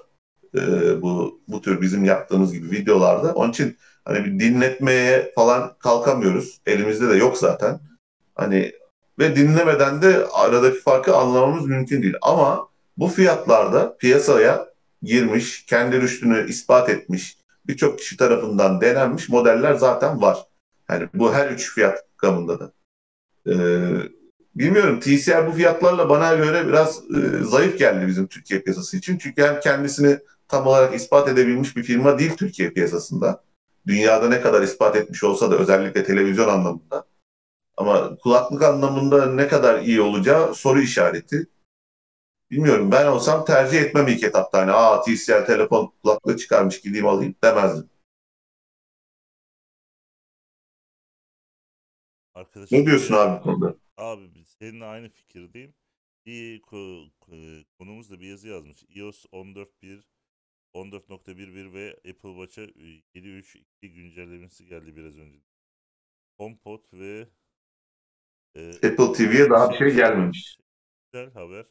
[0.55, 0.61] E,
[1.01, 3.33] bu bu tür bizim yaptığımız gibi videolarda.
[3.33, 6.61] Onun için hani bir dinletmeye falan kalkamıyoruz.
[6.65, 7.79] Elimizde de yok zaten.
[8.35, 8.71] Hani
[9.19, 12.15] ve dinlemeden de aradaki farkı anlamamız mümkün değil.
[12.21, 14.67] Ama bu fiyatlarda piyasaya
[15.03, 17.37] girmiş, kendi rüştünü ispat etmiş,
[17.67, 20.37] birçok kişi tarafından denenmiş modeller zaten var.
[20.89, 22.71] Yani bu her üç fiyat gamında da.
[23.47, 23.53] Ee,
[24.55, 29.17] bilmiyorum TCL bu fiyatlarla bana göre biraz e, zayıf geldi bizim Türkiye piyasası için.
[29.17, 30.19] Çünkü hem kendisini
[30.51, 33.43] tam olarak ispat edebilmiş bir firma değil Türkiye piyasasında.
[33.87, 37.05] Dünyada ne kadar ispat etmiş olsa da özellikle televizyon anlamında.
[37.77, 41.47] Ama kulaklık anlamında ne kadar iyi olacağı soru işareti.
[42.51, 44.59] Bilmiyorum ben olsam tercih etmem ilk etapta.
[44.61, 47.89] Hani aa TCL telefon kulaklığı çıkarmış gideyim alayım demezdim.
[52.35, 53.75] Arkadaşım Ne diyorsun abi bu konuda?
[53.97, 55.73] Abi seninle aynı fikirdeyim.
[56.25, 58.83] Bir ko- ko- konumuz da bir yazı yazmış.
[58.89, 60.10] iOS 14.1
[60.73, 65.39] 14.11 ve Apple Watch'a 7.3.2 güncellemesi geldi biraz önce.
[66.37, 67.27] HomePod ve
[68.55, 70.57] e, Apple TV'ye daha bir şey gelmemiş.
[71.13, 71.65] Güzel haber.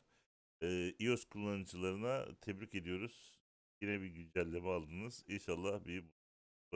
[0.62, 3.40] E, iOS kullanıcılarına tebrik ediyoruz.
[3.82, 5.24] Yine bir güncelleme aldınız.
[5.28, 6.04] İnşallah bir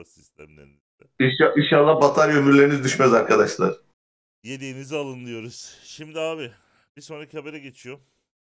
[0.03, 1.03] sistemlerinizde.
[1.19, 3.73] İnşallah, inşallah batarya ömürleriniz düşmez arkadaşlar.
[4.43, 5.79] Yediğinizi alın diyoruz.
[5.83, 6.51] Şimdi abi
[6.97, 7.99] bir sonraki habere geçiyor.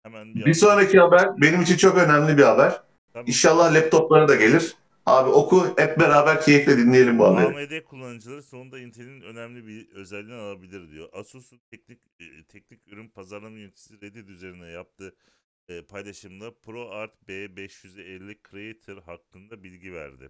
[0.04, 2.82] Hemen bir Bir sonraki haber benim için çok önemli bir haber.
[3.18, 3.28] Tamam.
[3.28, 4.76] İnşallah laptoplara da gelir.
[5.06, 7.46] Abi oku hep beraber keyifle dinleyelim bu haberi.
[7.46, 11.10] AMD kullanıcıları sonunda Intel'in önemli bir özelliğini alabilir diyor.
[11.14, 15.16] Asus'un teknik e, teknik ürün pazarlama yöneticisi Reddit üzerine yaptığı
[15.70, 20.30] e, paylaşımda ProArt B550 Creator hakkında bilgi verdi.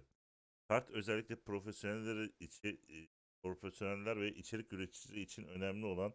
[0.68, 2.96] Kart özellikle profesyoneller içi, e,
[3.42, 6.12] profesyoneller ve içerik üreticileri için önemli olan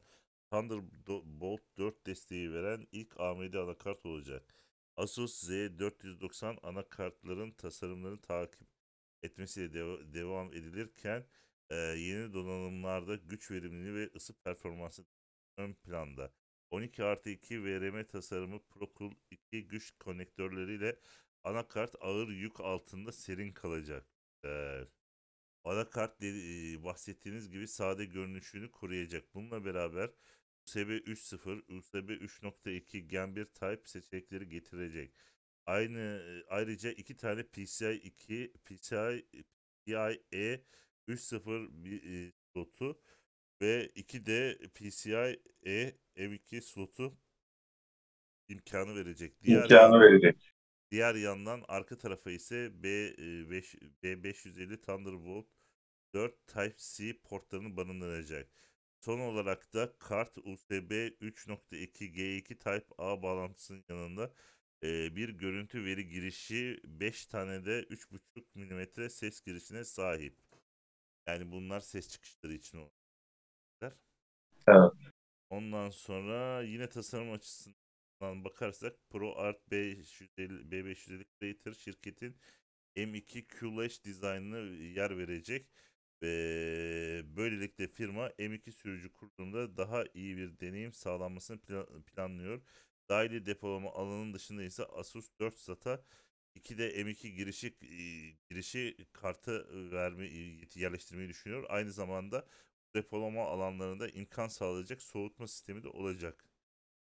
[0.52, 4.56] Thunderbolt 4 desteği veren ilk AMD anakart olacak.
[4.98, 8.68] Asus Z490 anakartların tasarımlarını takip
[9.24, 11.26] etmesiyle deva- devam edilirken
[11.70, 15.06] e, yeni donanımlarda güç verimliliği ve ısı performansı
[15.58, 16.34] ön planda.
[16.72, 21.00] 12 artı 2 VRM tasarımı ProCool 2 güç konektörleriyle
[21.44, 24.08] anakart ağır yük altında serin kalacak.
[24.46, 24.82] Ee,
[25.64, 29.34] anakart e, bahsettiğiniz gibi sade görünüşünü koruyacak.
[29.36, 30.10] Bununla beraber
[30.68, 35.14] USB 3.0, USB 3.2 Gen 1 Type seçenekleri getirecek.
[35.66, 39.26] Aynı e, ayrıca iki tane PCI 2 PCI
[39.86, 40.64] PCIe
[41.08, 43.02] 3.0 bir, e, slotu
[43.62, 45.42] ve iki de PCIe
[46.16, 47.18] M2 slotu
[48.48, 49.44] imkanı verecek.
[49.44, 50.54] Diğer İmkanı verecek.
[50.92, 55.48] Diğer yandan arka tarafa ise B5 B550 Thunderbolt
[56.14, 58.50] 4 Type-C portlarını barındıracak.
[59.04, 60.72] Son olarak da kart USB
[61.22, 64.34] 3.2 G2 Type-A bağlantısının yanında
[64.84, 70.38] e, bir görüntü veri girişi 5 tane de 3.5 mm ses girişine sahip.
[71.28, 73.98] Yani bunlar ses çıkışları için olanlar.
[74.68, 75.14] Evet.
[75.50, 82.38] Ondan sonra yine tasarım açısından bakarsak ProArt 550 B550 Creator şirketin
[82.96, 85.68] M2 QLash dizaynına yer verecek
[87.38, 92.62] böylelikle firma M2 sürücü kurduğunda daha iyi bir deneyim sağlanmasını pla- planlıyor.
[93.10, 96.04] Dahili depolama alanının dışında ise Asus 4 SATA
[96.56, 97.78] 2 de M2 girişi
[98.50, 100.26] girişi kartı verme
[100.76, 101.66] yerleştirmeyi düşünüyor.
[101.70, 102.48] Aynı zamanda
[102.96, 106.46] depolama alanlarında imkan sağlayacak soğutma sistemi de olacak.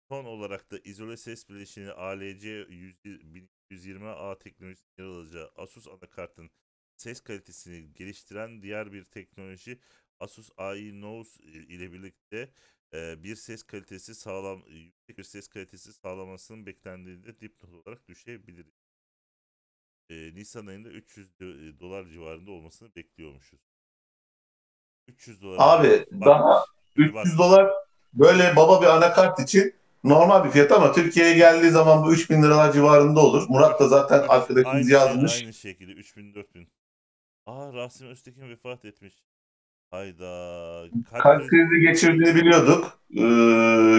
[0.09, 6.51] Son olarak da izole ses bileşeni ALC 1120A teknolojisinin yer alacağı Asus anakartın
[6.97, 9.79] ses kalitesini geliştiren diğer bir teknoloji
[10.19, 12.49] Asus AI Nose ile birlikte
[12.93, 18.65] e, bir ses kalitesi sağlam yüksek bir ses kalitesi sağlamasının beklendiğini de dipnot olarak düşebilir.
[20.09, 23.59] E, Nisan ayında 300 do- dolar civarında olmasını bekliyormuşuz.
[25.07, 25.57] 300 dolar.
[25.59, 26.67] Abi Bak, daha bak.
[26.95, 27.71] 300 dolar
[28.13, 32.73] böyle baba bir anakart için normal bir fiyat ama Türkiye'ye geldiği zaman bu 3000 liralar
[32.73, 33.45] civarında olur.
[33.49, 35.41] Murat da zaten arkadaşımız aynı, şey- yazmış.
[35.41, 36.67] aynı şekilde 3000 4000.
[37.45, 39.23] Aa Rasim Öztekin vefat etmiş.
[39.91, 40.85] Hayda.
[41.11, 42.99] Kalp krizi- geçirdiğini biliyorduk.
[43.17, 43.21] Ee,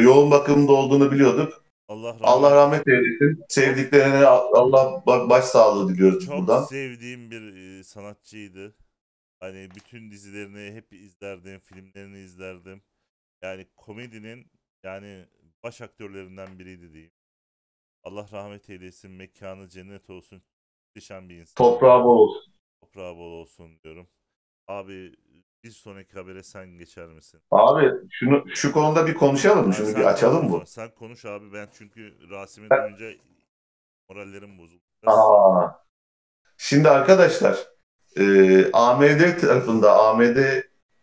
[0.03, 1.65] yoğun bakımda olduğunu biliyorduk.
[1.89, 3.45] Allah rahmet, Allah rahmet eylesin.
[3.49, 6.65] Sevdiklerine Allah ba- başsağlığı diliyoruz Çok buradan.
[6.65, 8.75] sevdiğim bir e, sanatçıydı.
[9.41, 12.83] Hani bütün dizilerini hep izlerdim, filmlerini izlerdim.
[13.43, 14.51] Yani komedinin
[14.85, 15.25] yani
[15.65, 17.13] baş aktörlerinden biriydi diyeyim.
[18.03, 20.43] Allah rahmet eylesin, mekanı cennet olsun.
[20.87, 21.55] Muhteşem bir insan.
[21.65, 22.53] Toprağı bol olsun.
[22.81, 24.09] Toprağı bol olsun diyorum.
[24.69, 25.12] Abi
[25.65, 27.41] bir sonraki habere sen geçer misin?
[27.51, 30.65] Abi şunu şu konuda bir konuşalım Şunu sen bir açalım zaman.
[30.65, 33.07] Sen konuş abi ben çünkü Rasim'i duyunca
[34.09, 34.83] morallerim bozuldu.
[35.07, 35.87] Aa.
[36.57, 37.67] Şimdi arkadaşlar
[38.17, 40.37] e, AMD tarafında AMD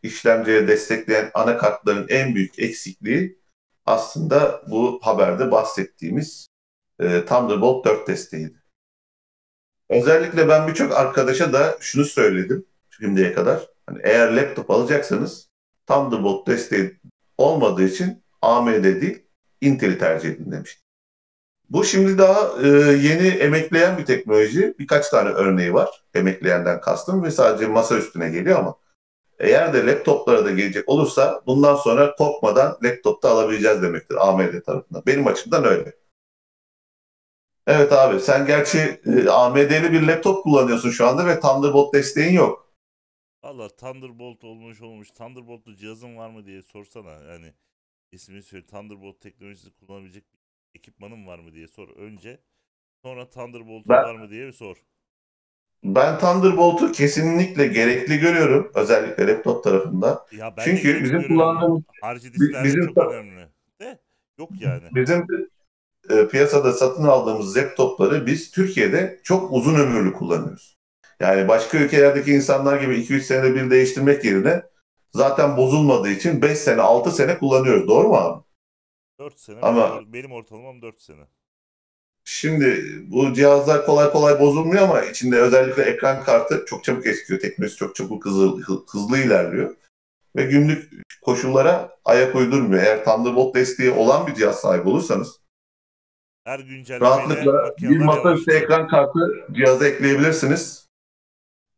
[0.04, 3.40] işlemciye destekleyen anakartların en büyük eksikliği
[3.86, 6.48] aslında bu haberde bahsettiğimiz
[7.00, 8.63] e, Thunderbolt 4 desteğiydi.
[9.90, 13.68] Özellikle ben birçok arkadaşa da şunu söyledim şimdiye kadar.
[13.86, 15.50] Hani eğer laptop alacaksanız
[15.88, 17.00] Thunderbolt desteği
[17.38, 19.24] olmadığı için AMD değil
[19.62, 20.84] Intel'i tercih edin demiştim.
[21.70, 22.68] Bu şimdi daha e,
[23.08, 24.76] yeni emekleyen bir teknoloji.
[24.80, 28.76] Birkaç tane örneği var emekleyenden kastım ve sadece masa üstüne geliyor ama
[29.40, 35.04] eğer de laptoplara da gelecek olursa bundan sonra korkmadan laptopta alabileceğiz demektir AMD tarafından.
[35.08, 36.03] Benim açımdan öyle.
[37.68, 42.74] Evet abi sen gerçi e, AMD'li bir laptop kullanıyorsun şu anda ve Thunderbolt desteğin yok.
[43.44, 45.12] Valla Thunderbolt olmuş olmuş.
[45.12, 47.12] Thunderbolt'lu cihazın var mı diye sorsana.
[47.12, 47.54] Yani
[48.12, 48.66] ismini söyle.
[48.66, 50.40] Thunderbolt teknolojisi kullanabilecek bir
[50.80, 52.40] ekipmanın var mı diye sor önce.
[53.04, 54.78] Sonra Thunderbolt'un Ben- var mı diye bir sor.
[55.84, 60.26] Ben Thunderbolt'u kesinlikle gerekli görüyorum özellikle laptop tarafında.
[60.32, 61.84] Ya ben Çünkü bizim kullandığımız
[62.34, 63.48] disklerde bizim çok önemli.
[63.82, 64.00] De
[64.38, 64.96] yok yani.
[64.96, 65.28] Bizim
[66.10, 70.78] e, piyasada satın aldığımız laptopları biz Türkiye'de çok uzun ömürlü kullanıyoruz.
[71.20, 74.64] Yani başka ülkelerdeki insanlar gibi 2-3 senede bir değiştirmek yerine
[75.14, 77.88] zaten bozulmadığı için 5 sene 6 sene kullanıyoruz.
[77.88, 78.44] Doğru mu abi?
[79.20, 79.60] 4 sene.
[79.62, 81.22] Ama- benim, ortalamam 4 sene.
[82.26, 87.40] Şimdi bu cihazlar kolay kolay bozulmuyor ama içinde özellikle ekran kartı çok çabuk eskiyor.
[87.40, 89.76] Teknolojisi çok çabuk hızlı, hı- hızlı ilerliyor.
[90.36, 90.92] Ve günlük
[91.22, 92.84] koşullara ayak uydurmuyor.
[92.84, 95.43] Eğer Thunderbolt desteği olan bir cihaz sahibi olursanız
[96.44, 99.20] Her güncellemeyle rahatlıkla bir masaüstü ekran kartı
[99.52, 100.90] cihaza ekleyebilirsiniz.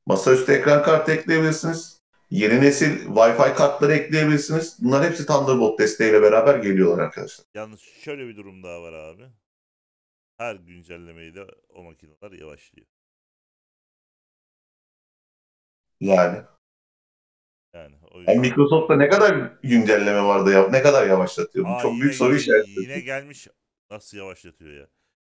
[0.05, 2.01] Masaüstü ekran kartı ekleyebilirsiniz.
[2.29, 4.77] Yeni nesil Wi-Fi kartları ekleyebilirsiniz.
[4.81, 7.45] Bunlar hepsi Thunderbolt desteğiyle beraber geliyorlar arkadaşlar.
[7.53, 9.23] Yalnız şöyle bir durum daha var abi.
[10.37, 12.87] Her güncellemeyle o makineler yavaşlıyor.
[15.99, 16.37] Yani.
[17.73, 21.65] Yani o yani Microsoft'ta ne kadar güncelleme vardı ya, ne kadar yavaşlatıyor?
[21.65, 22.79] Bu Aa, çok yine- büyük soru işareti.
[22.79, 23.47] Yine gelmiş
[23.91, 24.87] nasıl yavaşlatıyor ya.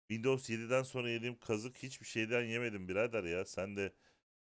[0.07, 3.45] Windows 7'den sonra yediğim kazık hiçbir şeyden yemedim birader ya.
[3.45, 3.93] Sen de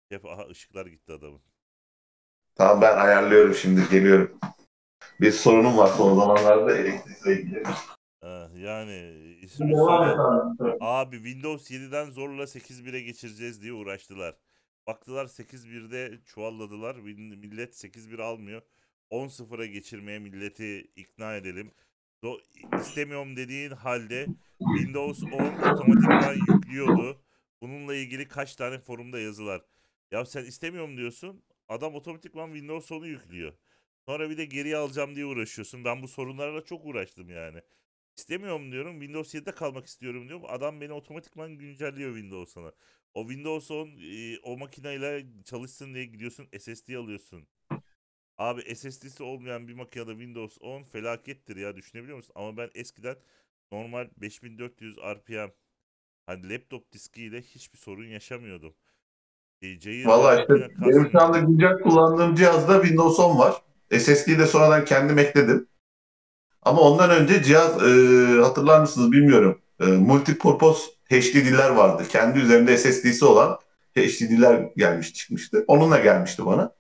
[0.09, 1.41] hep aha ışıklar gitti adamın.
[2.55, 4.39] Tamam ben ayarlıyorum şimdi geliyorum.
[5.21, 7.63] Bir sorunum var son zamanlarda elektrikle ilgili.
[8.21, 8.97] Ha, yani
[9.43, 10.17] ismi söyle.
[10.81, 11.17] abi.
[11.17, 14.37] Windows 7'den zorla 8.1'e geçireceğiz diye uğraştılar.
[14.87, 16.97] Baktılar 8.1'de çuvalladılar.
[16.97, 18.63] Millet 8.1 almıyor.
[19.11, 21.73] 10.0'a geçirmeye milleti ikna edelim.
[22.81, 24.27] İstemiyorum dediğin halde
[24.59, 25.29] Windows 10
[25.73, 27.23] otomatikman yüklüyordu.
[27.63, 29.63] Bununla ilgili kaç tane forumda yazılar.
[30.11, 31.43] Ya sen istemiyorum diyorsun.
[31.69, 33.53] Adam otomatikman Windows 10'u yüklüyor.
[34.07, 35.85] Sonra bir de geriye alacağım diye uğraşıyorsun.
[35.85, 37.61] Ben bu sorunlarla çok uğraştım yani.
[38.17, 38.93] İstemiyorum diyorum.
[39.01, 40.47] Windows 7'de kalmak istiyorum diyorum.
[40.49, 42.73] Adam beni otomatikman güncelliyor Windows 10'a.
[43.15, 47.49] O Windows 10 e, o makineyle çalışsın diye gidiyorsun SSD alıyorsun.
[48.41, 52.33] Abi SSD'si olmayan bir makinede Windows 10 felakettir ya düşünebiliyor musun?
[52.35, 53.17] Ama ben eskiden
[53.73, 55.51] normal 5400 RPM
[56.27, 58.75] hani laptop diskiyle hiçbir sorun yaşamıyordum.
[59.63, 59.69] E,
[60.07, 63.63] Valla işte benim şu anda güncel kullandığım cihazda Windows 10 var.
[63.99, 65.69] SSD'yi de sonradan kendim ekledim.
[66.63, 69.61] Ama ondan önce cihaz e, hatırlar mısınız bilmiyorum.
[69.81, 72.03] E, multipurpose HDD'ler vardı.
[72.09, 73.59] Kendi üzerinde SSD'si olan
[73.97, 75.65] HDD'ler gelmiş çıkmıştı.
[75.67, 76.80] Onunla gelmişti bana.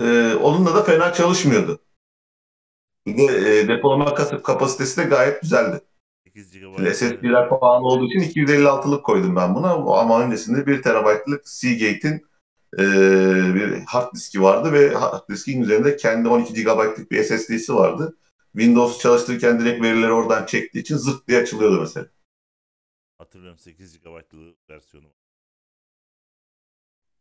[0.00, 1.80] E, onunla da fena çalışmıyordu.
[3.06, 5.80] Bir de e, depolama kapasitesi de gayet güzeldi.
[6.24, 6.92] 8 Şimdi GB.
[6.92, 9.72] SSD'ler pahalı olduğu için 256'lık koydum ben buna.
[9.72, 12.26] Ama öncesinde 1 TB'lık Seagate'in
[12.78, 12.84] e,
[13.54, 18.16] bir hard diski vardı ve hard diskin üzerinde kendi 12 GB'lık bir SSD'si vardı.
[18.52, 22.06] Windows çalıştırırken direkt verileri oradan çektiği için zırt diye açılıyordu mesela.
[23.18, 25.06] Hatırlıyorum 8 GB'lı versiyonu.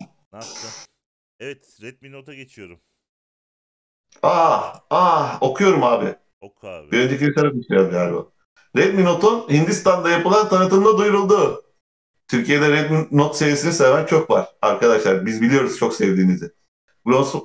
[0.01, 0.73] Ne yapacağım?
[1.39, 2.81] Evet Redmi Note'a geçiyorum.
[4.23, 6.15] Ah, ah okuyorum abi.
[6.41, 6.91] Ok abi.
[6.91, 8.25] Bir önceki sana düşünüyorum galiba.
[8.77, 11.63] Redmi Note'un Hindistan'da yapılan tanıtımda duyuruldu.
[12.27, 14.47] Türkiye'de Redmi Note serisini seven çok var.
[14.61, 16.51] Arkadaşlar biz biliyoruz çok sevdiğinizi.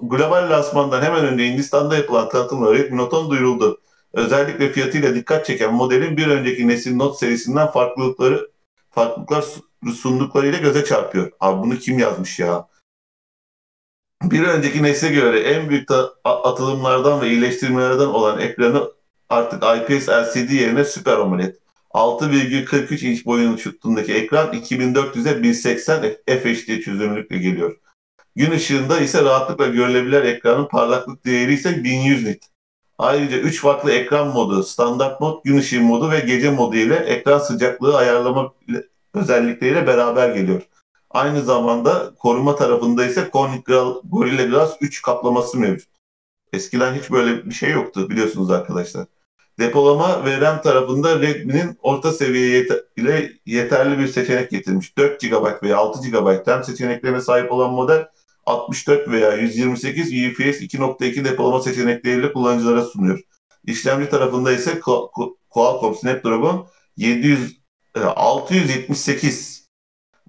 [0.03, 3.81] Global lansmandan hemen önce Hindistan'da yapılan tanıtımla Redmi Note 10 duyuruldu.
[4.13, 8.51] Özellikle fiyatıyla dikkat çeken modelin bir önceki nesil Note serisinden farklılıkları
[8.91, 11.33] farklılıklar su- sunduklarıyla göze çarpıyor.
[11.41, 12.69] Abi bunu kim yazmış ya?
[14.31, 15.89] Bir önceki nesle göre en büyük
[16.25, 18.91] atılımlardan ve iyileştirmelerden olan ekranı
[19.29, 21.55] artık IPS LCD yerine Super AMOLED.
[21.91, 27.77] 6,43 inç boyutundaki ekran 2400'e 1080 FHD çözünürlükle geliyor.
[28.37, 32.45] Gün ışığında ise rahatlıkla görülebilir ekranın parlaklık değeri ise 1100 nit.
[32.99, 37.39] Ayrıca 3 farklı ekran modu, standart mod, gün ışığı modu ve gece modu ile ekran
[37.39, 38.53] sıcaklığı ayarlama
[39.15, 40.63] özellikleriyle beraber geliyor.
[41.15, 43.65] Aynı zamanda koruma tarafında ise Corning
[44.05, 45.89] Gorilla Glass 3 kaplaması mevcut.
[46.53, 49.07] Eskiden hiç böyle bir şey yoktu biliyorsunuz arkadaşlar.
[49.59, 54.99] Depolama ve RAM tarafında Redmi'nin orta seviye yete- ile yeterli bir seçenek getirmiş.
[54.99, 58.07] 4 GB veya 6 GB RAM seçeneklerine sahip olan model
[58.47, 63.21] 64 veya 128 UFS 2.2 depolama seçenekleriyle kullanıcılara sunuyor.
[63.65, 64.81] İşlemci tarafında ise
[65.51, 67.59] Qualcomm Snapdragon 700
[67.97, 69.64] e, 678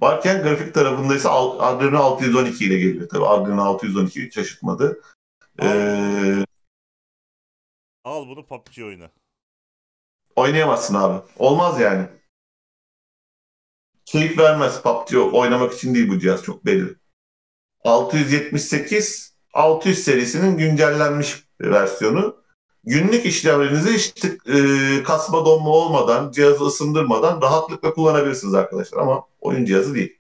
[0.02, 3.10] varken grafik tarafında ise Al- Adreno 612 ile geliyor.
[3.10, 5.02] Tabii Adreno 612 hiç şaşırtmadı.
[5.62, 6.46] Ee,
[8.04, 9.12] Al bunu PUBG oyna.
[10.36, 11.24] oynayamazsın abi.
[11.38, 12.08] Olmaz yani.
[14.06, 16.96] Keyif vermez PUBG oynamak için değil bu cihaz çok belli.
[17.84, 22.45] 678 600 serisinin güncellenmiş versiyonu.
[22.86, 28.98] Günlük işlemlerinizi işte e, kasma donma olmadan, cihazı ısındırmadan rahatlıkla kullanabilirsiniz arkadaşlar.
[29.02, 30.20] Ama oyun cihazı değil.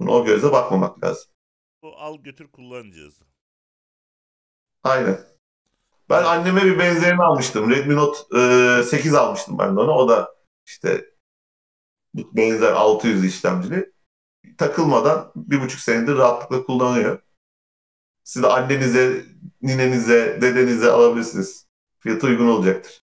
[0.00, 1.32] Bunu o gözle bakmamak lazım.
[1.82, 3.24] Bu al götür kullan cihazı.
[4.82, 5.20] Aynen.
[6.10, 7.70] Ben anneme bir benzerini almıştım.
[7.70, 8.18] Redmi Note
[8.80, 9.92] e, 8 almıştım ben de ona.
[9.92, 10.34] O da
[10.66, 11.04] işte
[12.14, 13.92] benzer 600 işlemcili.
[14.58, 17.18] Takılmadan bir buçuk senedir rahatlıkla kullanıyor.
[18.24, 19.24] Siz de annenize,
[19.62, 21.64] ninenize, dedenize alabilirsiniz.
[22.04, 23.04] Fiyatı uygun olacaktır.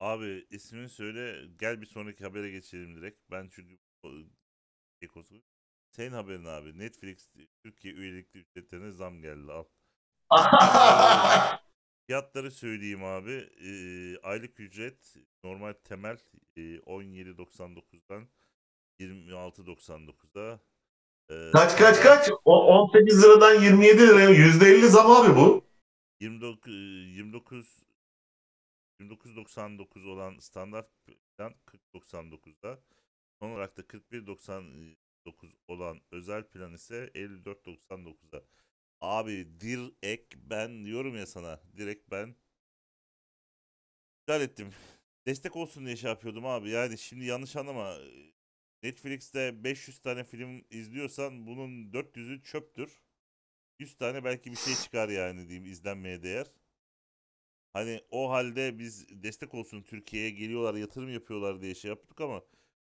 [0.00, 3.20] Abi ismini söyle gel bir sonraki habere geçelim direkt.
[3.30, 3.78] Ben çünkü
[5.02, 5.42] Ekos'u-
[5.90, 6.78] senin haberin abi.
[6.78, 9.64] Netflix Türkiye üyelikli ücretlerine zam geldi al.
[12.06, 13.48] Fiyatları söyleyeyim abi.
[13.64, 15.14] Ee, aylık ücret
[15.44, 16.18] normal temel
[16.56, 18.28] e, 17.99'dan
[19.00, 20.60] 26.99'a
[21.30, 22.30] Ee, Kaç kaç kaç?
[22.44, 25.64] O 18 liradan 27 liraya %50 zam abi bu.
[26.20, 26.72] 29
[27.16, 27.82] 29
[29.08, 32.80] 29.99 olan standart plan 40.99'da.
[33.38, 34.96] Son olarak da 41.99
[35.68, 38.42] olan özel plan ise 54.99'da.
[39.00, 41.60] Abi direkt ben diyorum ya sana.
[41.76, 42.36] Direkt ben
[44.20, 44.70] iptal ettim.
[45.26, 46.70] Destek olsun diye şey yapıyordum abi.
[46.70, 47.98] Yani şimdi yanlış anlama.
[48.82, 53.02] Netflix'te 500 tane film izliyorsan bunun 400'ü çöptür.
[53.78, 56.46] 100 tane belki bir şey çıkar yani diyeyim izlenmeye değer.
[57.72, 62.40] Hani o halde biz destek olsun Türkiye'ye geliyorlar yatırım yapıyorlar diye şey yaptık ama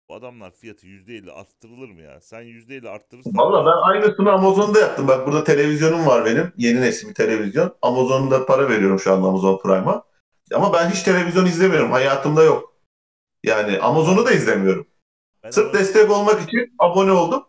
[0.08, 2.20] bu adamlar fiyatı %50 arttırılır mı ya?
[2.20, 5.08] Sen %50 arttırırsan Valla ben aynısını Amazon'da yaptım.
[5.08, 6.52] Bak burada televizyonum var benim.
[6.56, 7.76] Yeni nesil bir televizyon.
[7.82, 10.04] Amazon'da para veriyorum şu anda Amazon Prime'a.
[10.54, 11.90] Ama ben hiç televizyon izlemiyorum.
[11.90, 12.74] Hayatımda yok.
[13.44, 14.86] Yani Amazon'u da izlemiyorum.
[15.42, 17.44] ben Sırf Ama- destek olmak için abone oldum.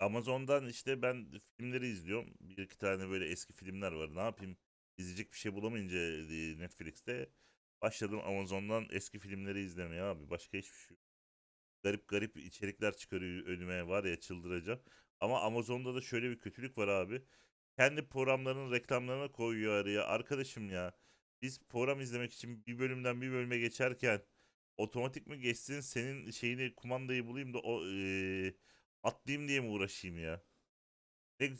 [0.00, 1.26] Amazon'dan işte ben
[1.56, 2.26] filmleri izliyorum.
[2.40, 4.14] Bir iki tane böyle eski filmler var.
[4.14, 4.56] Ne yapayım?
[4.98, 7.30] İzleyecek bir şey bulamayınca e, Netflix'te
[7.82, 10.30] başladım Amazon'dan eski filmleri izlemeye abi.
[10.30, 11.00] Başka hiçbir şey yok.
[11.82, 14.80] Garip garip içerikler çıkarıyor önüme var ya çıldıracağım.
[15.20, 17.22] Ama Amazon'da da şöyle bir kötülük var abi.
[17.78, 20.04] Kendi programlarının reklamlarına koyuyor araya.
[20.06, 20.92] Arkadaşım ya
[21.42, 24.22] biz program izlemek için bir bölümden bir bölüme geçerken
[24.76, 28.54] otomatik mi geçsin senin şeyini kumandayı bulayım da o eee,
[29.02, 30.42] atlayayım diye mi uğraşayım ya?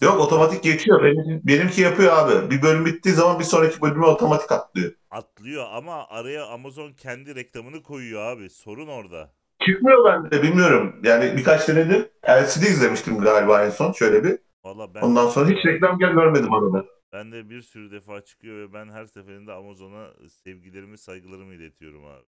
[0.03, 1.03] Yok otomatik geçiyor.
[1.05, 2.51] Benim, benimki yapıyor abi.
[2.51, 4.93] Bir bölüm bittiği zaman bir sonraki bölüme otomatik atlıyor.
[5.11, 8.51] Atlıyor ama araya Amazon kendi reklamını koyuyor abi.
[8.51, 9.33] Sorun orada.
[9.67, 10.97] Çıkmıyor bende bilmiyorum.
[11.05, 12.09] Yani birkaç denedim.
[12.29, 14.39] LCD izlemiştim galiba en son şöyle bir.
[14.65, 16.85] Valla ben Ondan sonra hiç reklam gel görmedim arada.
[17.13, 20.07] ben de bir sürü defa çıkıyor ve ben her seferinde Amazon'a
[20.45, 22.25] sevgilerimi, saygılarımı iletiyorum abi.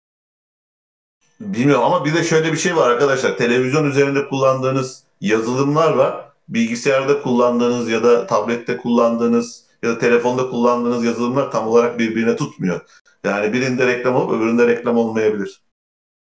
[1.40, 3.38] Bilmiyorum ama bir de şöyle bir şey var arkadaşlar.
[3.38, 6.26] Televizyon üzerinde kullandığınız yazılımlar var.
[6.50, 12.82] Bilgisayarda kullandığınız ya da tablette kullandığınız ya da telefonda kullandığınız yazılımlar tam olarak birbirine tutmuyor.
[13.24, 15.64] Yani birinde reklam olup öbüründe reklam olmayabilir.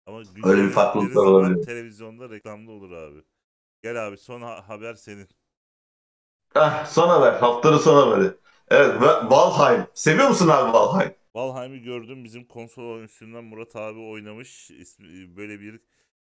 [0.06, 1.60] Ama Öyle bir farklılıklar olabilir.
[1.62, 3.24] televizyonda reklamda olur abi.
[3.84, 5.28] Gel abi son ha- haber senin.
[6.56, 7.34] Ah, son haber.
[7.34, 8.32] Haftanın son haberi.
[8.70, 9.88] Evet, Va- Valheim.
[9.94, 11.16] Seviyor musun abi Valheim?
[11.36, 14.72] Valheim'i gördüm bizim konsol oyuncusundan Murat abi oynamış.
[14.72, 15.80] İsmi, böyle bir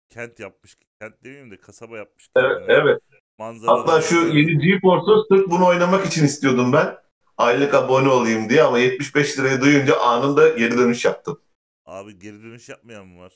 [0.10, 0.78] kent yapmış.
[1.00, 2.30] Kent demeyeyim de kasaba yapmış.
[2.36, 2.68] Evet, kendine.
[2.68, 3.02] evet.
[3.42, 6.98] Manzaraları Hatta şu yeni GeForce'u sırf bunu oynamak için istiyordum ben.
[7.38, 11.42] Aylık abone olayım diye ama 75 lirayı duyunca anında geri dönüş yaptım.
[11.86, 13.34] Abi geri dönüş yapmayan mı var?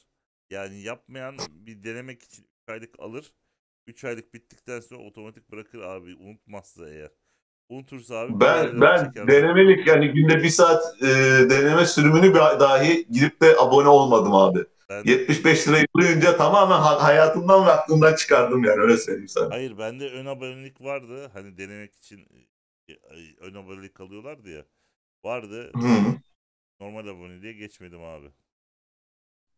[0.50, 3.34] Yani yapmayan bir denemek için 3 aylık alır.
[3.88, 7.10] 3 aylık bittikten sonra otomatik bırakır abi unutmazsa eğer.
[7.70, 11.06] Unutursa abi Ben ben denemelik yani günde bir saat e,
[11.50, 14.60] deneme sürümünü dahi girip de abone olmadım abi.
[14.90, 19.50] Ben- 75 lirayı duyunca tamamen ha- hayatımdan ve aklımdan çıkardım yani öyle söyleyeyim sana.
[19.50, 21.30] Hayır bende ön abonelik vardı.
[21.34, 22.28] Hani denemek için
[22.90, 22.94] e,
[23.40, 24.66] ön abonelik alıyorlardı ya.
[25.24, 25.72] Vardı.
[25.76, 25.90] Hı.
[26.80, 28.28] Normal aboneliğe geçmedim abi.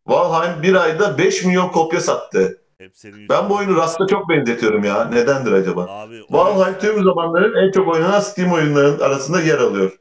[0.05, 2.61] Valheim bir ayda 5 milyon kopya sattı.
[2.77, 5.05] Hep senin Ben bu oyunu Rust'a çok benzetiyorum ya.
[5.05, 5.85] Nedendir acaba?
[5.89, 9.99] Abi Valheim tüm zamanların en çok oynanan Steam oyunlarının arasında yer alıyor.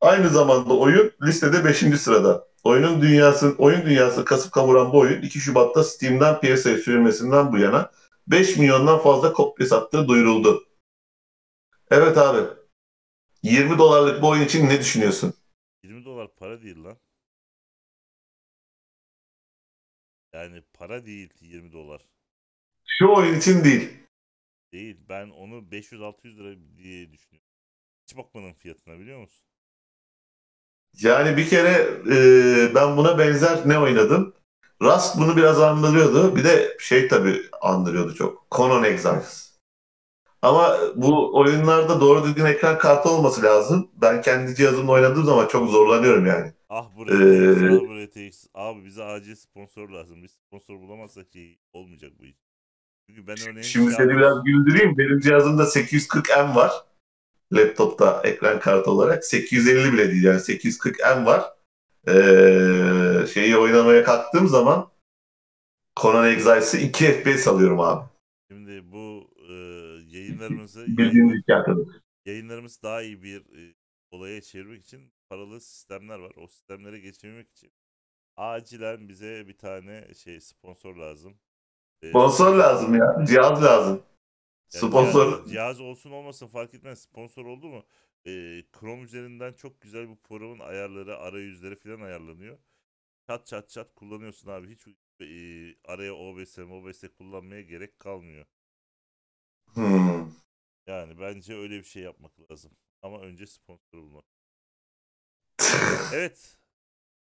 [0.00, 1.76] Aynı zamanda oyun listede 5.
[2.00, 2.48] sırada.
[2.64, 7.90] Oyunun dünyası, oyun dünyası kasıp kavuran bu oyun 2 Şubat'ta Steam'den piyasaya sürülmesinden bu yana
[8.26, 10.64] 5 milyondan fazla kopya sattığı duyuruldu.
[11.90, 12.38] Evet abi.
[13.42, 15.34] 20 dolarlık bu oyun için ne düşünüyorsun?
[15.84, 16.96] 20 dolar para değil lan.
[20.32, 22.02] Yani para değil 20 dolar.
[22.86, 23.90] Şu oyun için değil.
[24.72, 24.96] Değil.
[25.08, 27.48] Ben onu 500-600 lira diye düşünüyorum.
[28.06, 29.46] Hiç bakmadım fiyatına biliyor musun?
[30.94, 31.70] Yani bir kere
[32.14, 34.34] e, ben buna benzer ne oynadım?
[34.82, 36.36] Rust bunu biraz andırıyordu.
[36.36, 38.46] Bir de şey tabii andırıyordu çok.
[38.50, 39.52] Conan Exiles.
[40.42, 43.90] Ama bu oyunlarda doğru düzgün ekran kartı olması lazım.
[43.94, 46.52] Ben kendi cihazımla oynadığım zaman çok zorlanıyorum yani.
[46.74, 48.46] Ah bu Ee, RTX, ah bu RTX.
[48.54, 50.22] Abi bize acil sponsor lazım.
[50.22, 52.36] Biz sponsor bulamazsak şey olmayacak bu iş.
[53.06, 54.98] Çünkü ben örneğin Şimdi şey seni biraz güldüreyim.
[54.98, 56.72] Benim cihazımda 840M var.
[57.52, 59.24] Laptopta ekran kartı olarak.
[59.24, 61.44] 850 bile değil yani 840M var.
[62.08, 64.90] Ee, şeyi oynamaya kalktığım zaman
[66.00, 68.04] Conan Exiles'ı 2 FPS alıyorum abi.
[68.50, 69.52] Şimdi bu e,
[70.16, 70.86] yayınlarımızı
[71.50, 71.88] arkadaş.
[72.26, 73.74] yayınlarımız daha iyi bir e,
[74.10, 76.32] olaya çevirmek için paralı sistemler var.
[76.36, 77.72] O sistemlere geçirmek için
[78.36, 81.38] acilen bize bir tane şey sponsor lazım.
[82.02, 83.24] E, Sponsor lazım ya.
[83.26, 84.02] Cihaz lazım.
[84.74, 85.32] yani Sponsor.
[85.32, 87.02] Cihaz, cihaz olsun olmasın fark etmez.
[87.02, 87.84] Sponsor oldu mu?
[88.26, 88.30] E,
[88.72, 92.58] Chrome üzerinden çok güzel bu programın ayarları, arayüzleri falan ayarlanıyor.
[93.26, 94.70] Çat çat çat kullanıyorsun abi.
[94.74, 94.86] Hiç
[95.20, 95.26] e,
[95.84, 98.46] araya OBS, OBS kullanmaya gerek kalmıyor.
[99.74, 100.30] Hmm.
[100.86, 102.72] Yani bence öyle bir şey yapmak lazım.
[103.02, 104.31] Ama önce sponsor bulmak.
[106.16, 106.58] Evet.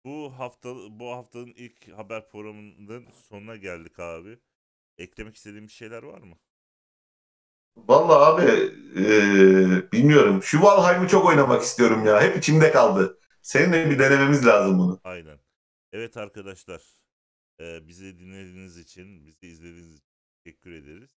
[0.05, 4.39] Bu hafta bu haftanın ilk haber programının sonuna geldik abi.
[4.99, 6.39] Eklemek istediğim bir şeyler var mı?
[7.77, 8.43] Vallahi abi
[8.97, 10.43] eee, bilmiyorum.
[10.43, 12.23] Şu Valheim'ı çok oynamak istiyorum ya.
[12.23, 13.19] Hep içimde kaldı.
[13.43, 15.01] Seninle bir denememiz lazım bunu.
[15.05, 15.39] Aynen.
[15.93, 16.83] Evet arkadaşlar.
[17.61, 20.05] e, bizi dinlediğiniz için, bizi izlediğiniz için
[20.45, 21.11] teşekkür ederiz.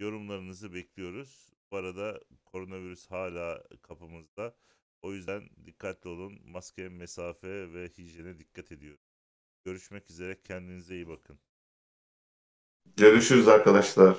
[0.00, 1.50] Yorumlarınızı bekliyoruz.
[1.72, 4.56] Bu arada koronavirüs hala kapımızda.
[5.02, 6.40] O yüzden dikkatli olun.
[6.44, 9.04] Maske, mesafe ve hijyene dikkat ediyoruz.
[9.64, 10.42] Görüşmek üzere.
[10.42, 11.40] Kendinize iyi bakın.
[12.96, 14.16] Görüşürüz arkadaşlar.